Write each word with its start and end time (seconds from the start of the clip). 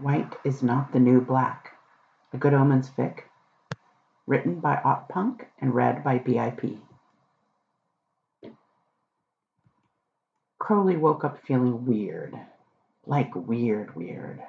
White 0.00 0.36
is 0.44 0.62
not 0.62 0.92
the 0.92 1.00
new 1.00 1.20
black. 1.20 1.72
A 2.32 2.36
Good 2.36 2.54
Omens 2.54 2.88
fic. 2.88 3.22
Written 4.28 4.60
by 4.60 4.76
Ott 4.84 5.08
Punk 5.08 5.48
and 5.58 5.74
read 5.74 6.04
by 6.04 6.18
BIP. 6.18 6.78
Crowley 10.60 10.96
woke 10.96 11.24
up 11.24 11.42
feeling 11.44 11.84
weird. 11.84 12.38
Like 13.06 13.34
weird, 13.34 13.96
weird. 13.96 14.40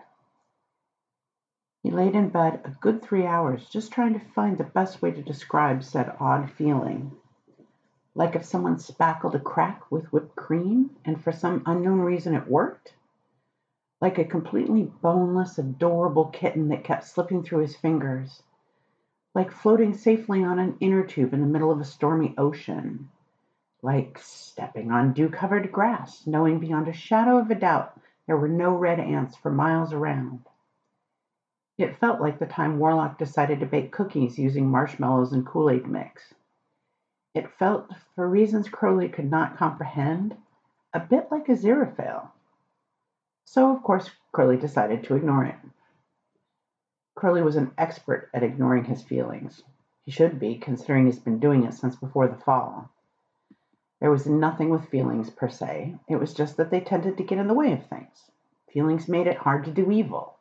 He 1.81 1.89
laid 1.89 2.13
in 2.13 2.29
bed 2.29 2.61
a 2.63 2.69
good 2.69 3.01
three 3.01 3.25
hours 3.25 3.67
just 3.69 3.91
trying 3.91 4.13
to 4.13 4.19
find 4.19 4.55
the 4.55 4.63
best 4.65 5.01
way 5.01 5.09
to 5.09 5.23
describe 5.23 5.83
said 5.83 6.15
odd 6.19 6.51
feeling. 6.51 7.13
Like 8.13 8.35
if 8.35 8.45
someone 8.45 8.77
spackled 8.77 9.33
a 9.33 9.39
crack 9.39 9.89
with 9.89 10.13
whipped 10.13 10.35
cream 10.35 10.91
and 11.05 11.19
for 11.23 11.31
some 11.31 11.63
unknown 11.65 12.01
reason 12.01 12.35
it 12.35 12.47
worked? 12.47 12.93
Like 14.01 14.17
a 14.17 14.25
completely 14.25 14.83
boneless, 15.01 15.57
adorable 15.57 16.25
kitten 16.25 16.69
that 16.69 16.83
kept 16.83 17.03
slipping 17.03 17.43
through 17.43 17.59
his 17.59 17.75
fingers, 17.75 18.43
like 19.35 19.51
floating 19.51 19.93
safely 19.93 20.43
on 20.43 20.57
an 20.59 20.77
inner 20.79 21.03
tube 21.03 21.33
in 21.33 21.41
the 21.41 21.47
middle 21.47 21.71
of 21.71 21.79
a 21.79 21.85
stormy 21.85 22.33
ocean, 22.37 23.09
like 23.81 24.17
stepping 24.19 24.91
on 24.91 25.13
dew 25.13 25.29
covered 25.29 25.71
grass, 25.71 26.25
knowing 26.25 26.59
beyond 26.59 26.87
a 26.87 26.93
shadow 26.93 27.37
of 27.37 27.51
a 27.51 27.55
doubt 27.55 27.99
there 28.25 28.37
were 28.37 28.47
no 28.47 28.75
red 28.75 28.99
ants 28.99 29.35
for 29.35 29.51
miles 29.51 29.91
around. 29.91 30.45
It 31.77 31.97
felt 31.97 32.19
like 32.19 32.39
the 32.39 32.45
time 32.45 32.77
Warlock 32.77 33.17
decided 33.17 33.61
to 33.61 33.65
bake 33.65 33.91
cookies 33.91 34.37
using 34.37 34.69
marshmallows 34.69 35.31
and 35.31 35.45
Kool 35.45 35.69
Aid 35.69 35.87
mix. 35.87 36.33
It 37.33 37.49
felt, 37.51 37.89
for 38.15 38.27
reasons 38.27 38.67
Crowley 38.67 39.07
could 39.07 39.31
not 39.31 39.57
comprehend, 39.57 40.35
a 40.93 40.99
bit 40.99 41.27
like 41.31 41.47
a 41.47 41.53
Aziraphale. 41.53 42.31
So, 43.51 43.75
of 43.75 43.81
course, 43.81 44.11
Crowley 44.31 44.57
decided 44.57 45.03
to 45.03 45.15
ignore 45.15 45.43
it. 45.43 45.55
Crowley 47.15 47.41
was 47.41 47.55
an 47.55 47.71
expert 47.79 48.29
at 48.31 48.43
ignoring 48.43 48.83
his 48.83 49.01
feelings. 49.01 49.63
He 50.03 50.11
should 50.11 50.39
be, 50.39 50.59
considering 50.59 51.07
he's 51.07 51.17
been 51.17 51.39
doing 51.39 51.63
it 51.63 51.73
since 51.73 51.95
before 51.95 52.27
the 52.27 52.35
fall. 52.35 52.91
There 54.01 54.11
was 54.11 54.27
nothing 54.27 54.69
with 54.69 54.89
feelings 54.89 55.31
per 55.31 55.49
se, 55.49 55.95
it 56.07 56.17
was 56.17 56.35
just 56.35 56.57
that 56.57 56.69
they 56.69 56.79
tended 56.79 57.17
to 57.17 57.23
get 57.23 57.39
in 57.39 57.47
the 57.47 57.55
way 57.55 57.73
of 57.73 57.87
things. 57.87 58.29
Feelings 58.71 59.07
made 59.07 59.25
it 59.25 59.37
hard 59.37 59.65
to 59.65 59.71
do 59.71 59.89
evil. 59.89 60.37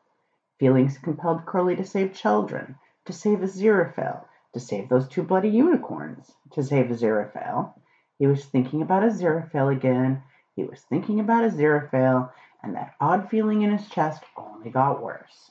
Feelings 0.60 0.98
compelled 0.98 1.46
Crowley 1.46 1.76
to 1.76 1.86
save 1.86 2.12
children, 2.12 2.76
to 3.06 3.14
save 3.14 3.38
Aziraphale, 3.38 4.26
to 4.52 4.60
save 4.60 4.90
those 4.90 5.08
two 5.08 5.22
bloody 5.22 5.48
unicorns, 5.48 6.30
to 6.52 6.62
save 6.62 6.90
Aziraphale. 6.90 7.72
He 8.18 8.26
was 8.26 8.44
thinking 8.44 8.82
about 8.82 9.02
Aziraphale 9.02 9.74
again. 9.74 10.24
He 10.54 10.64
was 10.64 10.82
thinking 10.82 11.20
about 11.20 11.50
Aziraphale, 11.50 12.32
and 12.62 12.74
that 12.74 12.94
odd 13.00 13.28
feeling 13.30 13.62
in 13.62 13.76
his 13.76 13.88
chest 13.88 14.22
only 14.36 14.70
got 14.70 15.02
worse. 15.02 15.50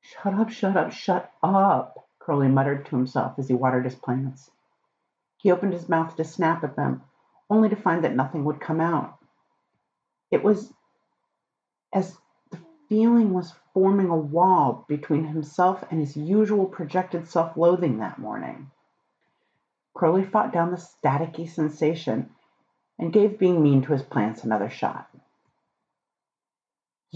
Shut 0.00 0.34
up, 0.34 0.50
shut 0.50 0.76
up, 0.76 0.92
shut 0.92 1.32
up, 1.42 2.08
Crowley 2.18 2.48
muttered 2.48 2.86
to 2.86 2.96
himself 2.96 3.38
as 3.38 3.48
he 3.48 3.54
watered 3.54 3.84
his 3.84 3.94
plants. 3.94 4.50
He 5.38 5.50
opened 5.50 5.74
his 5.74 5.88
mouth 5.88 6.16
to 6.16 6.24
snap 6.24 6.64
at 6.64 6.76
them, 6.76 7.02
only 7.50 7.68
to 7.68 7.76
find 7.76 8.02
that 8.04 8.16
nothing 8.16 8.44
would 8.44 8.60
come 8.60 8.80
out. 8.80 9.18
It 10.30 10.42
was 10.42 10.72
as 11.92 12.18
the 12.50 12.58
feeling 12.88 13.32
was 13.32 13.54
forming 13.72 14.08
a 14.08 14.16
wall 14.16 14.84
between 14.88 15.24
himself 15.24 15.84
and 15.90 16.00
his 16.00 16.16
usual 16.16 16.66
projected 16.66 17.28
self 17.28 17.56
loathing 17.56 17.98
that 17.98 18.18
morning. 18.18 18.70
Crowley 19.92 20.24
fought 20.24 20.52
down 20.52 20.70
the 20.70 20.76
staticky 20.76 21.48
sensation 21.48 22.30
and 22.98 23.12
gave 23.12 23.38
being 23.38 23.62
mean 23.62 23.82
to 23.82 23.92
his 23.92 24.02
plants 24.02 24.44
another 24.44 24.70
shot. 24.70 25.08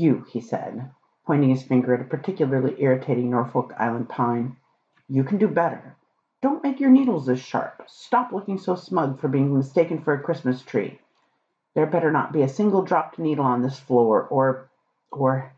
"You," 0.01 0.21
he 0.29 0.41
said, 0.41 0.93
pointing 1.27 1.51
his 1.51 1.65
finger 1.65 1.93
at 1.93 2.01
a 2.01 2.05
particularly 2.05 2.81
irritating 2.81 3.31
Norfolk 3.31 3.73
Island 3.77 4.09
pine, 4.09 4.55
"you 5.09 5.25
can 5.25 5.39
do 5.39 5.49
better. 5.49 5.97
Don't 6.41 6.63
make 6.63 6.79
your 6.79 6.89
needles 6.91 7.29
as 7.29 7.41
sharp. 7.41 7.83
Stop 7.89 8.31
looking 8.31 8.59
so 8.59 8.77
smug 8.77 9.19
for 9.19 9.27
being 9.27 9.53
mistaken 9.53 9.99
for 9.99 10.13
a 10.13 10.23
Christmas 10.23 10.63
tree. 10.63 11.01
There 11.75 11.85
better 11.85 12.13
not 12.13 12.31
be 12.33 12.43
a 12.43 12.49
single 12.49 12.83
dropped 12.83 13.19
needle 13.19 13.45
on 13.45 13.61
this 13.63 13.81
floor, 13.81 14.23
or 14.23 14.71
or 15.11 15.51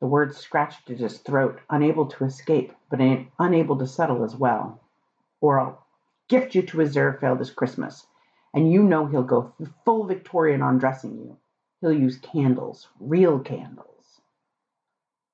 The 0.00 0.06
words 0.06 0.36
scratched 0.36 0.90
at 0.90 0.98
his 0.98 1.20
throat, 1.20 1.58
unable 1.70 2.04
to 2.08 2.24
escape, 2.26 2.74
but 2.90 3.00
unable 3.38 3.78
to 3.78 3.86
settle 3.86 4.22
as 4.22 4.36
well. 4.36 4.80
"Or 5.40 5.58
I'll 5.58 5.86
gift 6.28 6.54
you 6.54 6.60
to 6.60 6.82
Aziraphale 6.82 7.38
this 7.38 7.50
Christmas, 7.50 8.06
and 8.52 8.70
you 8.70 8.82
know 8.82 9.06
he'll 9.06 9.22
go 9.22 9.54
full 9.86 10.04
Victorian 10.04 10.60
on 10.60 10.76
dressing 10.76 11.16
you. 11.16 11.38
He'll 11.82 11.92
use 11.92 12.16
candles, 12.16 12.88
real 13.00 13.40
candles. 13.40 14.20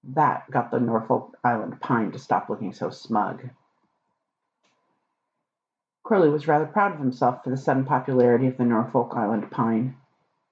That 0.03 0.51
got 0.51 0.71
the 0.71 0.81
Norfolk 0.81 1.37
Island 1.45 1.79
pine 1.79 2.11
to 2.13 2.19
stop 2.19 2.49
looking 2.49 2.73
so 2.73 2.89
smug. 2.89 3.51
Crowley 6.03 6.31
was 6.31 6.49
rather 6.49 6.65
proud 6.65 6.93
of 6.93 7.01
himself 7.01 7.45
for 7.45 7.51
the 7.51 7.57
sudden 7.59 7.85
popularity 7.85 8.47
of 8.47 8.57
the 8.57 8.65
Norfolk 8.65 9.13
Island 9.15 9.51
pine. 9.51 9.99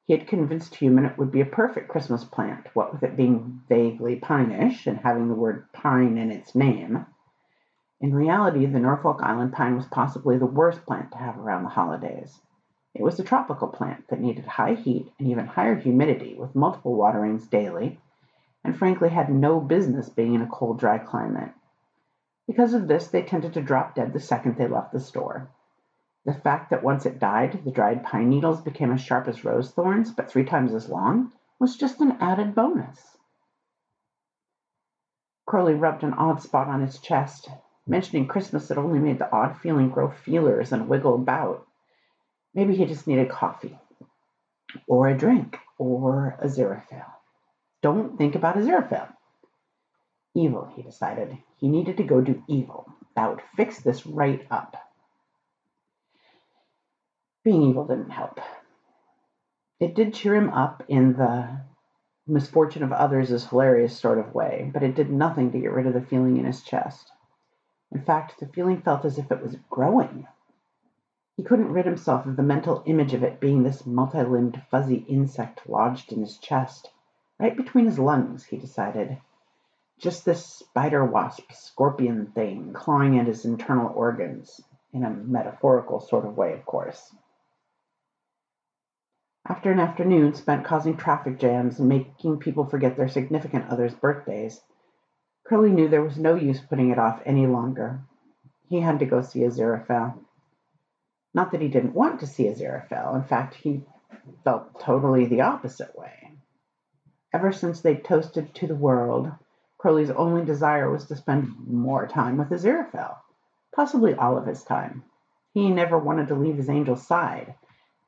He 0.04 0.12
had 0.12 0.28
convinced 0.28 0.74
Human 0.74 1.06
it 1.06 1.16
would 1.16 1.32
be 1.32 1.40
a 1.40 1.46
perfect 1.46 1.88
Christmas 1.88 2.24
plant, 2.24 2.66
what 2.74 2.92
with 2.92 3.02
it 3.02 3.16
being 3.16 3.62
vaguely 3.66 4.16
pinish 4.16 4.86
and 4.86 4.98
having 4.98 5.28
the 5.28 5.34
word 5.34 5.72
pine 5.72 6.18
in 6.18 6.30
its 6.30 6.54
name. 6.54 7.06
In 8.02 8.14
reality, 8.14 8.66
the 8.66 8.80
Norfolk 8.80 9.22
Island 9.22 9.54
pine 9.54 9.76
was 9.76 9.86
possibly 9.86 10.36
the 10.36 10.44
worst 10.44 10.84
plant 10.84 11.12
to 11.12 11.16
have 11.16 11.38
around 11.38 11.62
the 11.62 11.70
holidays. 11.70 12.38
It 12.98 13.02
was 13.02 13.20
a 13.20 13.24
tropical 13.24 13.68
plant 13.68 14.08
that 14.08 14.20
needed 14.20 14.46
high 14.46 14.72
heat 14.72 15.12
and 15.18 15.28
even 15.28 15.46
higher 15.46 15.74
humidity 15.74 16.34
with 16.34 16.54
multiple 16.54 16.94
waterings 16.94 17.46
daily, 17.46 18.00
and 18.64 18.74
frankly 18.74 19.10
had 19.10 19.28
no 19.28 19.60
business 19.60 20.08
being 20.08 20.32
in 20.32 20.40
a 20.40 20.46
cold, 20.46 20.78
dry 20.78 20.96
climate. 20.96 21.52
Because 22.46 22.72
of 22.72 22.88
this, 22.88 23.08
they 23.08 23.20
tended 23.20 23.52
to 23.52 23.60
drop 23.60 23.94
dead 23.94 24.14
the 24.14 24.18
second 24.18 24.56
they 24.56 24.66
left 24.66 24.92
the 24.92 25.00
store. 25.00 25.46
The 26.24 26.32
fact 26.32 26.70
that 26.70 26.82
once 26.82 27.04
it 27.04 27.18
died, 27.18 27.64
the 27.64 27.70
dried 27.70 28.02
pine 28.02 28.30
needles 28.30 28.62
became 28.62 28.90
as 28.90 29.02
sharp 29.02 29.28
as 29.28 29.44
rose 29.44 29.70
thorns, 29.72 30.10
but 30.10 30.30
three 30.30 30.46
times 30.46 30.72
as 30.72 30.88
long, 30.88 31.32
was 31.58 31.76
just 31.76 32.00
an 32.00 32.12
added 32.12 32.54
bonus. 32.54 33.18
Crowley 35.44 35.74
rubbed 35.74 36.02
an 36.02 36.14
odd 36.14 36.40
spot 36.40 36.68
on 36.68 36.80
his 36.80 36.98
chest. 36.98 37.50
Mentioning 37.86 38.26
Christmas 38.26 38.70
had 38.70 38.78
only 38.78 39.00
made 39.00 39.18
the 39.18 39.30
odd 39.30 39.58
feeling 39.58 39.90
grow 39.90 40.08
feelers 40.08 40.72
and 40.72 40.88
wiggle 40.88 41.16
about. 41.16 41.66
Maybe 42.56 42.74
he 42.74 42.86
just 42.86 43.06
needed 43.06 43.28
coffee 43.28 43.78
or 44.88 45.08
a 45.08 45.16
drink 45.16 45.58
or 45.78 46.38
Aziraphale. 46.42 47.12
Don't 47.82 48.16
think 48.16 48.34
about 48.34 48.56
Aziraphale. 48.56 49.12
Evil, 50.34 50.72
he 50.74 50.82
decided. 50.82 51.36
He 51.58 51.68
needed 51.68 51.98
to 51.98 52.02
go 52.02 52.22
do 52.22 52.42
evil. 52.48 52.86
That 53.14 53.28
would 53.28 53.42
fix 53.56 53.80
this 53.80 54.06
right 54.06 54.46
up. 54.50 54.74
Being 57.44 57.62
evil 57.62 57.86
didn't 57.86 58.10
help. 58.10 58.40
It 59.78 59.94
did 59.94 60.14
cheer 60.14 60.34
him 60.34 60.48
up 60.48 60.82
in 60.88 61.12
the 61.12 61.60
misfortune 62.26 62.82
of 62.82 62.90
others 62.90 63.30
is 63.30 63.46
hilarious 63.46 63.98
sort 63.98 64.18
of 64.18 64.34
way, 64.34 64.70
but 64.72 64.82
it 64.82 64.94
did 64.94 65.10
nothing 65.10 65.52
to 65.52 65.58
get 65.60 65.72
rid 65.72 65.86
of 65.86 65.92
the 65.92 66.00
feeling 66.00 66.38
in 66.38 66.46
his 66.46 66.62
chest. 66.62 67.12
In 67.92 68.00
fact, 68.00 68.40
the 68.40 68.46
feeling 68.46 68.80
felt 68.80 69.04
as 69.04 69.18
if 69.18 69.30
it 69.30 69.42
was 69.42 69.56
growing. 69.68 70.26
He 71.36 71.42
couldn't 71.42 71.72
rid 71.72 71.84
himself 71.84 72.24
of 72.24 72.36
the 72.36 72.42
mental 72.42 72.82
image 72.86 73.12
of 73.12 73.22
it 73.22 73.40
being 73.40 73.62
this 73.62 73.84
multi-limbed 73.84 74.62
fuzzy 74.70 75.04
insect 75.06 75.68
lodged 75.68 76.10
in 76.10 76.20
his 76.20 76.38
chest, 76.38 76.90
right 77.38 77.54
between 77.54 77.84
his 77.84 77.98
lungs, 77.98 78.44
he 78.46 78.56
decided. 78.56 79.18
Just 79.98 80.24
this 80.24 80.46
spider 80.46 81.04
wasp 81.04 81.52
scorpion 81.52 82.28
thing 82.28 82.72
clawing 82.72 83.18
at 83.18 83.26
his 83.26 83.44
internal 83.44 83.92
organs, 83.94 84.62
in 84.94 85.04
a 85.04 85.10
metaphorical 85.10 86.00
sort 86.00 86.24
of 86.24 86.38
way, 86.38 86.54
of 86.54 86.64
course. 86.64 87.14
After 89.46 89.70
an 89.70 89.78
afternoon 89.78 90.34
spent 90.34 90.64
causing 90.64 90.96
traffic 90.96 91.38
jams 91.38 91.78
and 91.78 91.88
making 91.88 92.38
people 92.38 92.64
forget 92.64 92.96
their 92.96 93.08
significant 93.08 93.68
others' 93.68 93.94
birthdays, 93.94 94.62
Crowley 95.44 95.70
knew 95.70 95.86
there 95.86 96.02
was 96.02 96.18
no 96.18 96.34
use 96.34 96.60
putting 96.60 96.90
it 96.90 96.98
off 96.98 97.20
any 97.26 97.46
longer. 97.46 98.00
He 98.68 98.80
had 98.80 98.98
to 99.00 99.06
go 99.06 99.20
see 99.20 99.40
Aziraphale. 99.40 100.18
Not 101.36 101.50
that 101.50 101.60
he 101.60 101.68
didn't 101.68 101.94
want 101.94 102.18
to 102.20 102.26
see 102.26 102.44
Aziraphale. 102.44 103.14
In 103.14 103.22
fact, 103.22 103.56
he 103.56 103.84
felt 104.42 104.80
totally 104.80 105.26
the 105.26 105.42
opposite 105.42 105.94
way. 105.94 106.32
Ever 107.34 107.52
since 107.52 107.82
they'd 107.82 108.02
toasted 108.02 108.54
to 108.54 108.66
the 108.66 108.74
world, 108.74 109.30
Crowley's 109.76 110.10
only 110.10 110.46
desire 110.46 110.90
was 110.90 111.04
to 111.08 111.14
spend 111.14 111.54
more 111.68 112.06
time 112.06 112.38
with 112.38 112.48
Aziraphale, 112.48 113.18
possibly 113.74 114.14
all 114.14 114.38
of 114.38 114.46
his 114.46 114.64
time. 114.64 115.04
He 115.52 115.68
never 115.68 115.98
wanted 115.98 116.28
to 116.28 116.34
leave 116.34 116.56
his 116.56 116.70
angel's 116.70 117.06
side, 117.06 117.54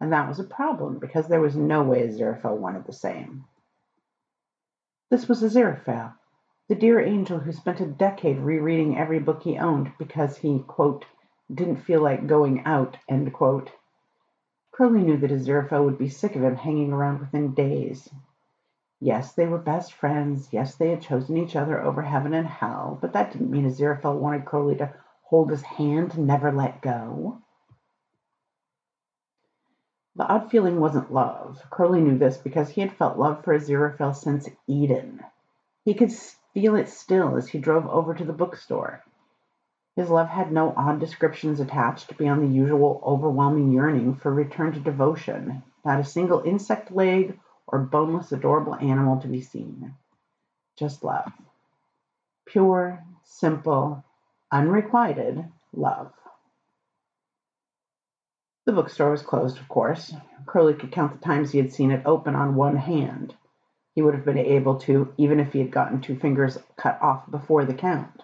and 0.00 0.10
that 0.10 0.26
was 0.26 0.40
a 0.40 0.44
problem 0.44 0.98
because 0.98 1.28
there 1.28 1.42
was 1.42 1.54
no 1.54 1.82
way 1.82 2.08
Aziraphale 2.08 2.56
wanted 2.56 2.86
the 2.86 2.94
same. 2.94 3.44
This 5.10 5.28
was 5.28 5.42
Aziraphale, 5.42 6.14
the 6.70 6.74
dear 6.74 6.98
angel 6.98 7.40
who 7.40 7.52
spent 7.52 7.80
a 7.80 7.86
decade 7.86 8.38
rereading 8.38 8.96
every 8.96 9.18
book 9.18 9.42
he 9.42 9.58
owned 9.58 9.92
because 9.98 10.38
he, 10.38 10.60
quote, 10.66 11.04
didn't 11.52 11.84
feel 11.84 12.02
like 12.02 12.26
going 12.26 12.64
out, 12.64 12.96
end 13.08 13.32
quote. 13.32 13.70
Crowley 14.70 15.02
knew 15.02 15.16
that 15.16 15.30
Aziraphale 15.30 15.84
would 15.84 15.98
be 15.98 16.08
sick 16.08 16.36
of 16.36 16.42
him 16.42 16.56
hanging 16.56 16.92
around 16.92 17.20
within 17.20 17.54
days. 17.54 18.08
Yes, 19.00 19.32
they 19.32 19.46
were 19.46 19.58
best 19.58 19.92
friends. 19.92 20.48
Yes, 20.52 20.74
they 20.74 20.90
had 20.90 21.02
chosen 21.02 21.36
each 21.36 21.56
other 21.56 21.80
over 21.80 22.02
heaven 22.02 22.34
and 22.34 22.46
hell, 22.46 22.98
but 23.00 23.12
that 23.12 23.32
didn't 23.32 23.50
mean 23.50 23.68
Aziraphale 23.68 24.18
wanted 24.18 24.44
Crowley 24.44 24.76
to 24.76 24.92
hold 25.22 25.50
his 25.50 25.62
hand 25.62 26.14
and 26.14 26.26
never 26.26 26.52
let 26.52 26.82
go. 26.82 27.42
The 30.16 30.26
odd 30.26 30.50
feeling 30.50 30.80
wasn't 30.80 31.12
love. 31.12 31.62
Crowley 31.70 32.00
knew 32.00 32.18
this 32.18 32.36
because 32.36 32.70
he 32.70 32.80
had 32.80 32.96
felt 32.96 33.18
love 33.18 33.44
for 33.44 33.56
Aziraphale 33.56 34.16
since 34.16 34.48
Eden. 34.66 35.20
He 35.84 35.94
could 35.94 36.12
feel 36.54 36.74
it 36.74 36.88
still 36.88 37.36
as 37.36 37.48
he 37.48 37.58
drove 37.58 37.86
over 37.86 38.14
to 38.14 38.24
the 38.24 38.32
bookstore. 38.32 39.04
His 39.98 40.10
love 40.10 40.28
had 40.28 40.52
no 40.52 40.72
odd 40.76 41.00
descriptions 41.00 41.58
attached 41.58 42.16
beyond 42.16 42.40
the 42.40 42.54
usual 42.54 43.02
overwhelming 43.04 43.72
yearning 43.72 44.14
for 44.14 44.32
return 44.32 44.70
to 44.74 44.78
devotion, 44.78 45.64
not 45.84 45.98
a 45.98 46.04
single 46.04 46.40
insect 46.42 46.92
leg 46.92 47.36
or 47.66 47.80
boneless 47.80 48.30
adorable 48.30 48.76
animal 48.76 49.20
to 49.20 49.26
be 49.26 49.40
seen. 49.40 49.96
Just 50.76 51.02
love. 51.02 51.32
Pure, 52.46 53.02
simple, 53.24 54.04
unrequited 54.52 55.50
love. 55.72 56.12
The 58.66 58.72
bookstore 58.72 59.10
was 59.10 59.22
closed, 59.22 59.58
of 59.58 59.68
course. 59.68 60.14
Crowley 60.46 60.74
could 60.74 60.92
count 60.92 61.14
the 61.14 61.26
times 61.26 61.50
he 61.50 61.58
had 61.58 61.72
seen 61.72 61.90
it 61.90 62.06
open 62.06 62.36
on 62.36 62.54
one 62.54 62.76
hand. 62.76 63.34
He 63.96 64.02
would 64.02 64.14
have 64.14 64.24
been 64.24 64.38
able 64.38 64.78
to, 64.82 65.12
even 65.16 65.40
if 65.40 65.52
he 65.52 65.58
had 65.58 65.72
gotten 65.72 66.00
two 66.00 66.16
fingers 66.16 66.56
cut 66.76 67.02
off 67.02 67.28
before 67.28 67.64
the 67.64 67.74
count. 67.74 68.22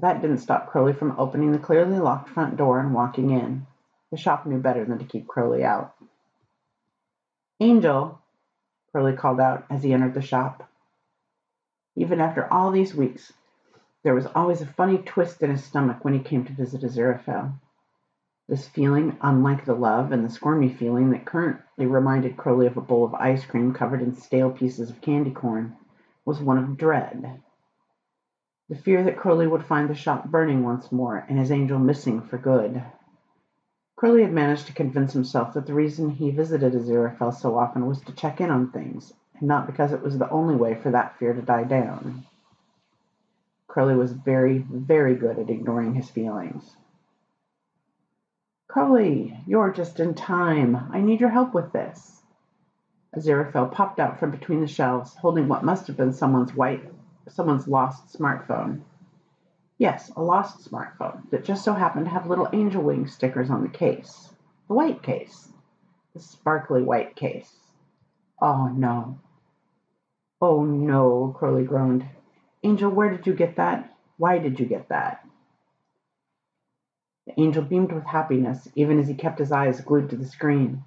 That 0.00 0.20
didn't 0.20 0.38
stop 0.38 0.70
Crowley 0.70 0.92
from 0.92 1.18
opening 1.18 1.52
the 1.52 1.58
clearly 1.58 1.98
locked 1.98 2.28
front 2.28 2.56
door 2.56 2.80
and 2.80 2.92
walking 2.92 3.30
in. 3.30 3.66
The 4.10 4.18
shop 4.18 4.44
knew 4.44 4.58
better 4.58 4.84
than 4.84 4.98
to 4.98 5.04
keep 5.04 5.26
Crowley 5.26 5.64
out. 5.64 5.94
Angel, 7.60 8.20
Crowley 8.92 9.14
called 9.14 9.40
out 9.40 9.64
as 9.70 9.82
he 9.82 9.94
entered 9.94 10.12
the 10.12 10.20
shop. 10.20 10.68
Even 11.96 12.20
after 12.20 12.52
all 12.52 12.70
these 12.70 12.94
weeks, 12.94 13.32
there 14.02 14.14
was 14.14 14.26
always 14.26 14.60
a 14.60 14.66
funny 14.66 14.98
twist 14.98 15.42
in 15.42 15.50
his 15.50 15.64
stomach 15.64 16.04
when 16.04 16.12
he 16.12 16.20
came 16.20 16.44
to 16.44 16.52
visit 16.52 16.82
Aziraphale. 16.82 17.54
This 18.48 18.68
feeling, 18.68 19.16
unlike 19.22 19.64
the 19.64 19.74
love 19.74 20.12
and 20.12 20.22
the 20.22 20.30
squirmy 20.30 20.68
feeling 20.68 21.10
that 21.10 21.24
currently 21.24 21.86
reminded 21.86 22.36
Crowley 22.36 22.66
of 22.66 22.76
a 22.76 22.82
bowl 22.82 23.04
of 23.04 23.14
ice 23.14 23.46
cream 23.46 23.72
covered 23.72 24.02
in 24.02 24.14
stale 24.14 24.50
pieces 24.50 24.90
of 24.90 25.00
candy 25.00 25.30
corn, 25.30 25.74
was 26.26 26.38
one 26.38 26.58
of 26.58 26.76
dread. 26.76 27.40
The 28.68 28.74
fear 28.74 29.04
that 29.04 29.16
Crowley 29.16 29.46
would 29.46 29.64
find 29.64 29.88
the 29.88 29.94
shop 29.94 30.24
burning 30.26 30.64
once 30.64 30.90
more 30.90 31.24
and 31.28 31.38
his 31.38 31.52
angel 31.52 31.78
missing 31.78 32.20
for 32.20 32.36
good. 32.36 32.82
Crowley 33.94 34.22
had 34.22 34.32
managed 34.32 34.66
to 34.66 34.72
convince 34.72 35.12
himself 35.12 35.54
that 35.54 35.66
the 35.66 35.74
reason 35.74 36.10
he 36.10 36.30
visited 36.32 36.72
Aziraphale 36.74 37.32
so 37.32 37.56
often 37.56 37.86
was 37.86 38.00
to 38.02 38.12
check 38.12 38.40
in 38.40 38.50
on 38.50 38.72
things, 38.72 39.14
and 39.38 39.46
not 39.46 39.66
because 39.66 39.92
it 39.92 40.02
was 40.02 40.18
the 40.18 40.28
only 40.30 40.56
way 40.56 40.74
for 40.74 40.90
that 40.90 41.16
fear 41.16 41.32
to 41.32 41.40
die 41.40 41.62
down. 41.62 42.26
Crowley 43.68 43.94
was 43.94 44.12
very, 44.12 44.58
very 44.58 45.14
good 45.14 45.38
at 45.38 45.48
ignoring 45.48 45.94
his 45.94 46.10
feelings. 46.10 46.76
Crowley, 48.66 49.38
you're 49.46 49.70
just 49.70 50.00
in 50.00 50.14
time. 50.14 50.90
I 50.92 51.00
need 51.00 51.20
your 51.20 51.30
help 51.30 51.54
with 51.54 51.72
this. 51.72 52.20
Aziraphale 53.14 53.70
popped 53.70 54.00
out 54.00 54.18
from 54.18 54.32
between 54.32 54.60
the 54.60 54.66
shelves, 54.66 55.14
holding 55.14 55.46
what 55.46 55.64
must 55.64 55.86
have 55.86 55.96
been 55.96 56.12
someone's 56.12 56.54
white, 56.54 56.84
someone's 57.32 57.68
lost 57.68 58.18
smartphone. 58.18 58.82
Yes, 59.78 60.10
a 60.16 60.22
lost 60.22 60.70
smartphone 60.70 61.28
that 61.30 61.44
just 61.44 61.64
so 61.64 61.74
happened 61.74 62.06
to 62.06 62.10
have 62.10 62.28
little 62.28 62.48
angel 62.52 62.82
wing 62.82 63.06
stickers 63.06 63.50
on 63.50 63.62
the 63.62 63.68
case. 63.68 64.30
The 64.68 64.74
white 64.74 65.02
case. 65.02 65.48
The 66.14 66.20
sparkly 66.20 66.82
white 66.82 67.14
case. 67.14 67.52
Oh 68.40 68.68
no. 68.68 69.18
Oh 70.40 70.64
no, 70.64 71.34
Crowley 71.38 71.64
groaned. 71.64 72.06
Angel, 72.62 72.90
where 72.90 73.10
did 73.10 73.26
you 73.26 73.34
get 73.34 73.56
that? 73.56 73.94
Why 74.16 74.38
did 74.38 74.58
you 74.58 74.66
get 74.66 74.88
that? 74.88 75.26
The 77.26 77.38
angel 77.40 77.62
beamed 77.62 77.92
with 77.92 78.04
happiness, 78.04 78.68
even 78.74 78.98
as 78.98 79.08
he 79.08 79.14
kept 79.14 79.38
his 79.38 79.52
eyes 79.52 79.80
glued 79.80 80.10
to 80.10 80.16
the 80.16 80.26
screen. 80.26 80.84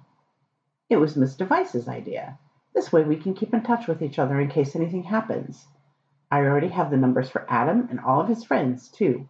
It 0.88 0.96
was 0.96 1.16
Miss 1.16 1.36
Device's 1.36 1.86
idea. 1.86 2.38
This 2.74 2.92
way 2.92 3.04
we 3.04 3.16
can 3.16 3.34
keep 3.34 3.52
in 3.52 3.62
touch 3.62 3.86
with 3.86 4.02
each 4.02 4.18
other 4.18 4.40
in 4.40 4.48
case 4.48 4.74
anything 4.74 5.04
happens. 5.04 5.66
I 6.30 6.40
already 6.40 6.68
have 6.68 6.90
the 6.90 6.96
numbers 6.96 7.28
for 7.28 7.44
Adam 7.48 7.88
and 7.90 7.98
all 8.00 8.20
of 8.20 8.28
his 8.28 8.44
friends, 8.44 8.88
too. 8.88 9.28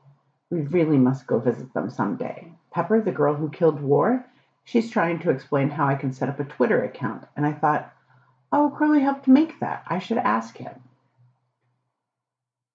We 0.50 0.62
really 0.62 0.98
must 0.98 1.26
go 1.26 1.38
visit 1.38 1.72
them 1.72 1.90
some 1.90 2.16
day. 2.16 2.52
Pepper, 2.70 3.00
the 3.00 3.12
girl 3.12 3.34
who 3.34 3.48
killed 3.48 3.80
War, 3.80 4.26
she's 4.64 4.90
trying 4.90 5.20
to 5.20 5.30
explain 5.30 5.70
how 5.70 5.86
I 5.86 5.94
can 5.94 6.12
set 6.12 6.28
up 6.28 6.40
a 6.40 6.44
Twitter 6.44 6.84
account, 6.84 7.24
and 7.36 7.46
I 7.46 7.52
thought, 7.52 7.92
oh, 8.52 8.72
Crowley 8.76 9.00
helped 9.00 9.28
make 9.28 9.60
that. 9.60 9.84
I 9.86 9.98
should 9.98 10.18
ask 10.18 10.56
him. 10.56 10.82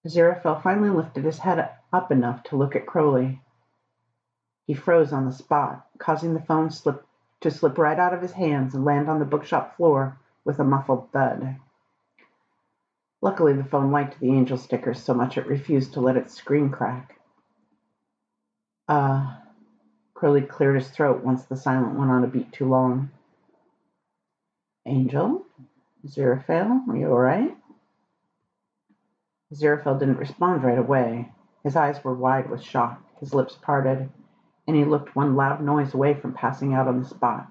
Aziraphale 0.06 0.62
finally 0.62 0.90
lifted 0.90 1.24
his 1.24 1.38
head 1.38 1.70
up 1.92 2.10
enough 2.10 2.42
to 2.44 2.56
look 2.56 2.76
at 2.76 2.86
Crowley. 2.86 3.40
He 4.66 4.74
froze 4.74 5.12
on 5.12 5.26
the 5.26 5.32
spot, 5.32 5.86
causing 5.98 6.34
the 6.34 6.40
phone 6.40 6.70
slip 6.70 7.06
to 7.40 7.50
slip 7.50 7.78
right 7.78 7.98
out 7.98 8.14
of 8.14 8.22
his 8.22 8.32
hands 8.32 8.74
and 8.74 8.84
land 8.84 9.08
on 9.08 9.18
the 9.18 9.24
bookshop 9.24 9.76
floor 9.76 10.18
with 10.44 10.58
a 10.58 10.64
muffled 10.64 11.12
thud. 11.12 11.56
Luckily, 13.26 13.54
the 13.54 13.64
phone 13.64 13.90
liked 13.90 14.20
the 14.20 14.30
angel 14.30 14.56
stickers 14.56 15.02
so 15.02 15.12
much 15.12 15.36
it 15.36 15.48
refused 15.48 15.94
to 15.94 16.00
let 16.00 16.16
its 16.16 16.32
screen 16.32 16.70
crack. 16.70 17.18
Uh, 18.86 19.38
Crowley 20.14 20.42
cleared 20.42 20.76
his 20.76 20.88
throat 20.90 21.24
once 21.24 21.44
the 21.44 21.56
silent 21.56 21.98
went 21.98 22.12
on 22.12 22.22
a 22.22 22.28
beat 22.28 22.52
too 22.52 22.68
long. 22.68 23.10
Angel? 24.86 25.44
Aziraphale, 26.06 26.86
are 26.88 26.96
you 26.96 27.08
all 27.08 27.18
right? 27.18 27.56
Aziraphale 29.52 29.98
didn't 29.98 30.18
respond 30.18 30.62
right 30.62 30.78
away. 30.78 31.28
His 31.64 31.74
eyes 31.74 32.04
were 32.04 32.14
wide 32.14 32.48
with 32.48 32.62
shock, 32.62 33.02
his 33.18 33.34
lips 33.34 33.58
parted, 33.60 34.08
and 34.68 34.76
he 34.76 34.84
looked 34.84 35.16
one 35.16 35.34
loud 35.34 35.60
noise 35.60 35.94
away 35.94 36.14
from 36.14 36.32
passing 36.32 36.74
out 36.74 36.86
on 36.86 37.02
the 37.02 37.08
spot. 37.08 37.48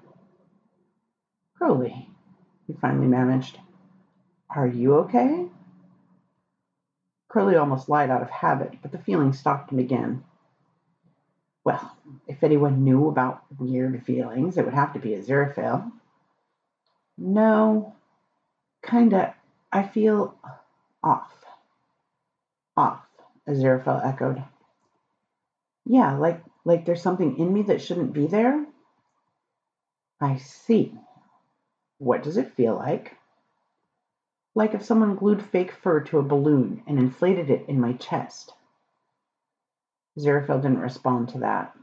Crowley, 1.58 2.08
he 2.66 2.72
finally 2.72 3.08
managed. 3.08 3.58
Are 4.48 4.66
you 4.66 4.94
okay? 5.00 5.50
Crowley 7.28 7.56
almost 7.56 7.88
lied 7.88 8.10
out 8.10 8.22
of 8.22 8.30
habit, 8.30 8.74
but 8.82 8.92
the 8.92 8.98
feeling 8.98 9.32
stopped 9.32 9.70
him 9.72 9.78
again. 9.78 10.24
Well, 11.64 11.96
if 12.28 12.44
anyone 12.44 12.84
knew 12.84 13.08
about 13.08 13.42
weird 13.58 14.04
feelings, 14.04 14.56
it 14.56 14.64
would 14.64 14.74
have 14.74 14.92
to 14.92 15.00
be 15.00 15.10
Aziraphale. 15.10 15.90
No, 17.18 17.94
kinda. 18.82 19.34
I 19.72 19.82
feel 19.82 20.36
off. 21.02 21.44
Off, 22.76 23.06
Aziraphale 23.48 24.04
echoed. 24.04 24.44
Yeah, 25.84 26.16
like 26.16 26.42
like 26.64 26.84
there's 26.84 27.02
something 27.02 27.38
in 27.38 27.52
me 27.52 27.62
that 27.62 27.80
shouldn't 27.80 28.12
be 28.12 28.26
there? 28.26 28.66
I 30.20 30.36
see. 30.36 30.98
What 31.98 32.22
does 32.22 32.36
it 32.36 32.54
feel 32.54 32.74
like? 32.74 33.16
Like 34.56 34.72
if 34.72 34.82
someone 34.82 35.14
glued 35.14 35.42
fake 35.42 35.70
fur 35.70 36.00
to 36.00 36.18
a 36.18 36.22
balloon 36.22 36.82
and 36.86 36.98
inflated 36.98 37.50
it 37.50 37.68
in 37.68 37.78
my 37.78 37.92
chest. 37.92 38.54
Aziraphale 40.18 40.62
didn't 40.62 40.78
respond 40.78 41.28
to 41.28 41.38
that. 41.40 41.76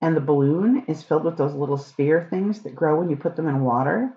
And 0.00 0.16
the 0.16 0.22
balloon 0.22 0.86
is 0.88 1.02
filled 1.02 1.24
with 1.24 1.36
those 1.36 1.52
little 1.52 1.76
sphere 1.76 2.26
things 2.30 2.62
that 2.62 2.74
grow 2.74 2.98
when 2.98 3.10
you 3.10 3.16
put 3.16 3.36
them 3.36 3.46
in 3.46 3.60
water? 3.62 4.10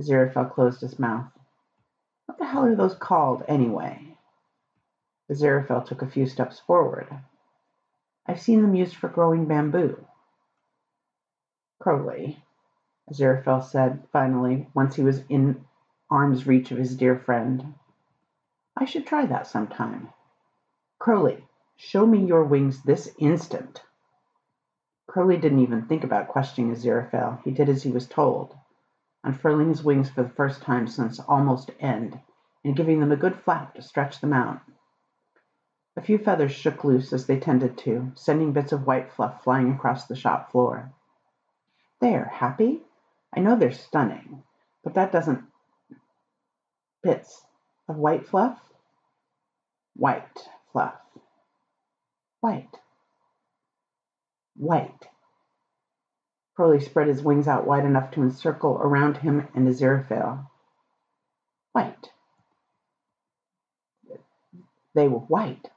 Aziraphale 0.00 0.50
closed 0.50 0.80
his 0.80 0.98
mouth. 0.98 1.30
What 2.24 2.38
the 2.38 2.46
hell 2.46 2.64
are 2.64 2.74
those 2.74 2.94
called, 2.94 3.44
anyway? 3.46 4.16
Aziraphale 5.30 5.86
took 5.86 6.00
a 6.00 6.10
few 6.10 6.24
steps 6.24 6.58
forward. 6.58 7.06
I've 8.26 8.40
seen 8.40 8.62
them 8.62 8.74
used 8.74 8.96
for 8.96 9.08
growing 9.08 9.44
bamboo. 9.44 10.02
Crowley, 11.80 12.42
Aziraphale 13.12 13.62
said 13.62 14.04
finally, 14.10 14.70
once 14.72 14.96
he 14.96 15.02
was 15.02 15.20
in 15.28 15.62
arm's 16.14 16.46
reach 16.46 16.70
of 16.70 16.78
his 16.78 16.94
dear 16.94 17.18
friend. 17.18 17.74
I 18.76 18.84
should 18.84 19.04
try 19.04 19.26
that 19.26 19.48
sometime. 19.48 20.10
Crowley, 21.00 21.44
show 21.76 22.06
me 22.06 22.24
your 22.24 22.44
wings 22.44 22.82
this 22.82 23.12
instant. 23.18 23.82
Crowley 25.08 25.36
didn't 25.36 25.58
even 25.58 25.86
think 25.86 26.04
about 26.04 26.28
questioning 26.28 26.72
Aziraphale. 26.72 27.42
He 27.42 27.50
did 27.50 27.68
as 27.68 27.82
he 27.82 27.90
was 27.90 28.06
told, 28.06 28.56
unfurling 29.24 29.68
his 29.68 29.82
wings 29.82 30.08
for 30.08 30.22
the 30.22 30.28
first 30.28 30.62
time 30.62 30.86
since 30.86 31.18
almost 31.18 31.72
end, 31.80 32.20
and 32.64 32.76
giving 32.76 33.00
them 33.00 33.10
a 33.10 33.16
good 33.16 33.34
flap 33.40 33.74
to 33.74 33.82
stretch 33.82 34.20
them 34.20 34.32
out. 34.32 34.60
A 35.96 36.00
few 36.00 36.18
feathers 36.18 36.52
shook 36.52 36.84
loose 36.84 37.12
as 37.12 37.26
they 37.26 37.40
tended 37.40 37.76
to, 37.78 38.12
sending 38.14 38.52
bits 38.52 38.70
of 38.70 38.86
white 38.86 39.12
fluff 39.12 39.42
flying 39.42 39.72
across 39.72 40.06
the 40.06 40.16
shop 40.16 40.52
floor. 40.52 40.92
There, 42.00 42.26
happy? 42.26 42.82
I 43.36 43.40
know 43.40 43.56
they're 43.56 43.72
stunning, 43.72 44.44
but 44.84 44.94
that 44.94 45.10
doesn't 45.10 45.44
bits 47.04 47.44
of 47.88 47.96
white 47.96 48.26
fluff, 48.26 48.58
white 49.94 50.48
fluff, 50.72 50.94
white, 52.40 52.80
white. 54.56 55.08
Crowley 56.56 56.80
spread 56.80 57.08
his 57.08 57.22
wings 57.22 57.46
out 57.46 57.66
wide 57.66 57.84
enough 57.84 58.10
to 58.12 58.22
encircle 58.22 58.78
around 58.80 59.18
him 59.18 59.48
and 59.54 59.68
Aziraphale. 59.68 60.46
White. 61.72 62.10
They 64.94 65.08
were 65.08 65.18
white. 65.18 65.68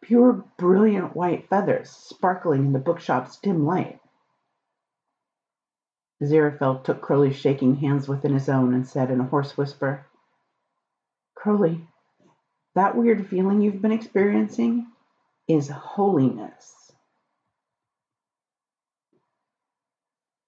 Pure, 0.00 0.44
brilliant 0.58 1.14
white 1.14 1.48
feathers 1.48 1.90
sparkling 1.90 2.66
in 2.66 2.72
the 2.72 2.78
bookshop's 2.78 3.38
dim 3.38 3.66
light. 3.66 4.00
Aziraphale 6.22 6.82
took 6.84 7.00
Crowley's 7.00 7.36
shaking 7.36 7.76
hands 7.76 8.08
within 8.08 8.32
his 8.32 8.48
own 8.48 8.72
and 8.72 8.86
said 8.86 9.10
in 9.10 9.20
a 9.20 9.24
hoarse 9.24 9.56
whisper, 9.56 10.06
Crowley, 11.34 11.86
that 12.74 12.96
weird 12.96 13.26
feeling 13.28 13.60
you've 13.60 13.82
been 13.82 13.92
experiencing 13.92 14.86
is 15.48 15.68
holiness. 15.68 16.92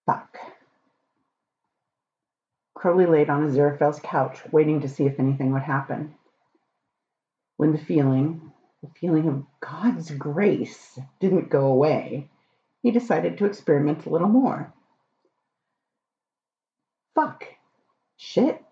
Fuck. 0.06 0.38
Crowley 2.74 3.06
laid 3.06 3.28
on 3.28 3.48
Aziraphale's 3.48 4.00
couch, 4.00 4.40
waiting 4.52 4.80
to 4.80 4.88
see 4.88 5.04
if 5.04 5.18
anything 5.18 5.52
would 5.52 5.62
happen. 5.62 6.14
When 7.56 7.72
the 7.72 7.78
feeling, 7.78 8.52
the 8.82 8.90
feeling 9.00 9.28
of 9.28 9.44
God's 9.60 10.10
grace, 10.10 10.98
didn't 11.18 11.50
go 11.50 11.66
away, 11.66 12.28
he 12.82 12.90
decided 12.90 13.38
to 13.38 13.46
experiment 13.46 14.06
a 14.06 14.10
little 14.10 14.28
more. 14.28 14.72
Fuck. 17.16 17.46
Shit. 18.18 18.62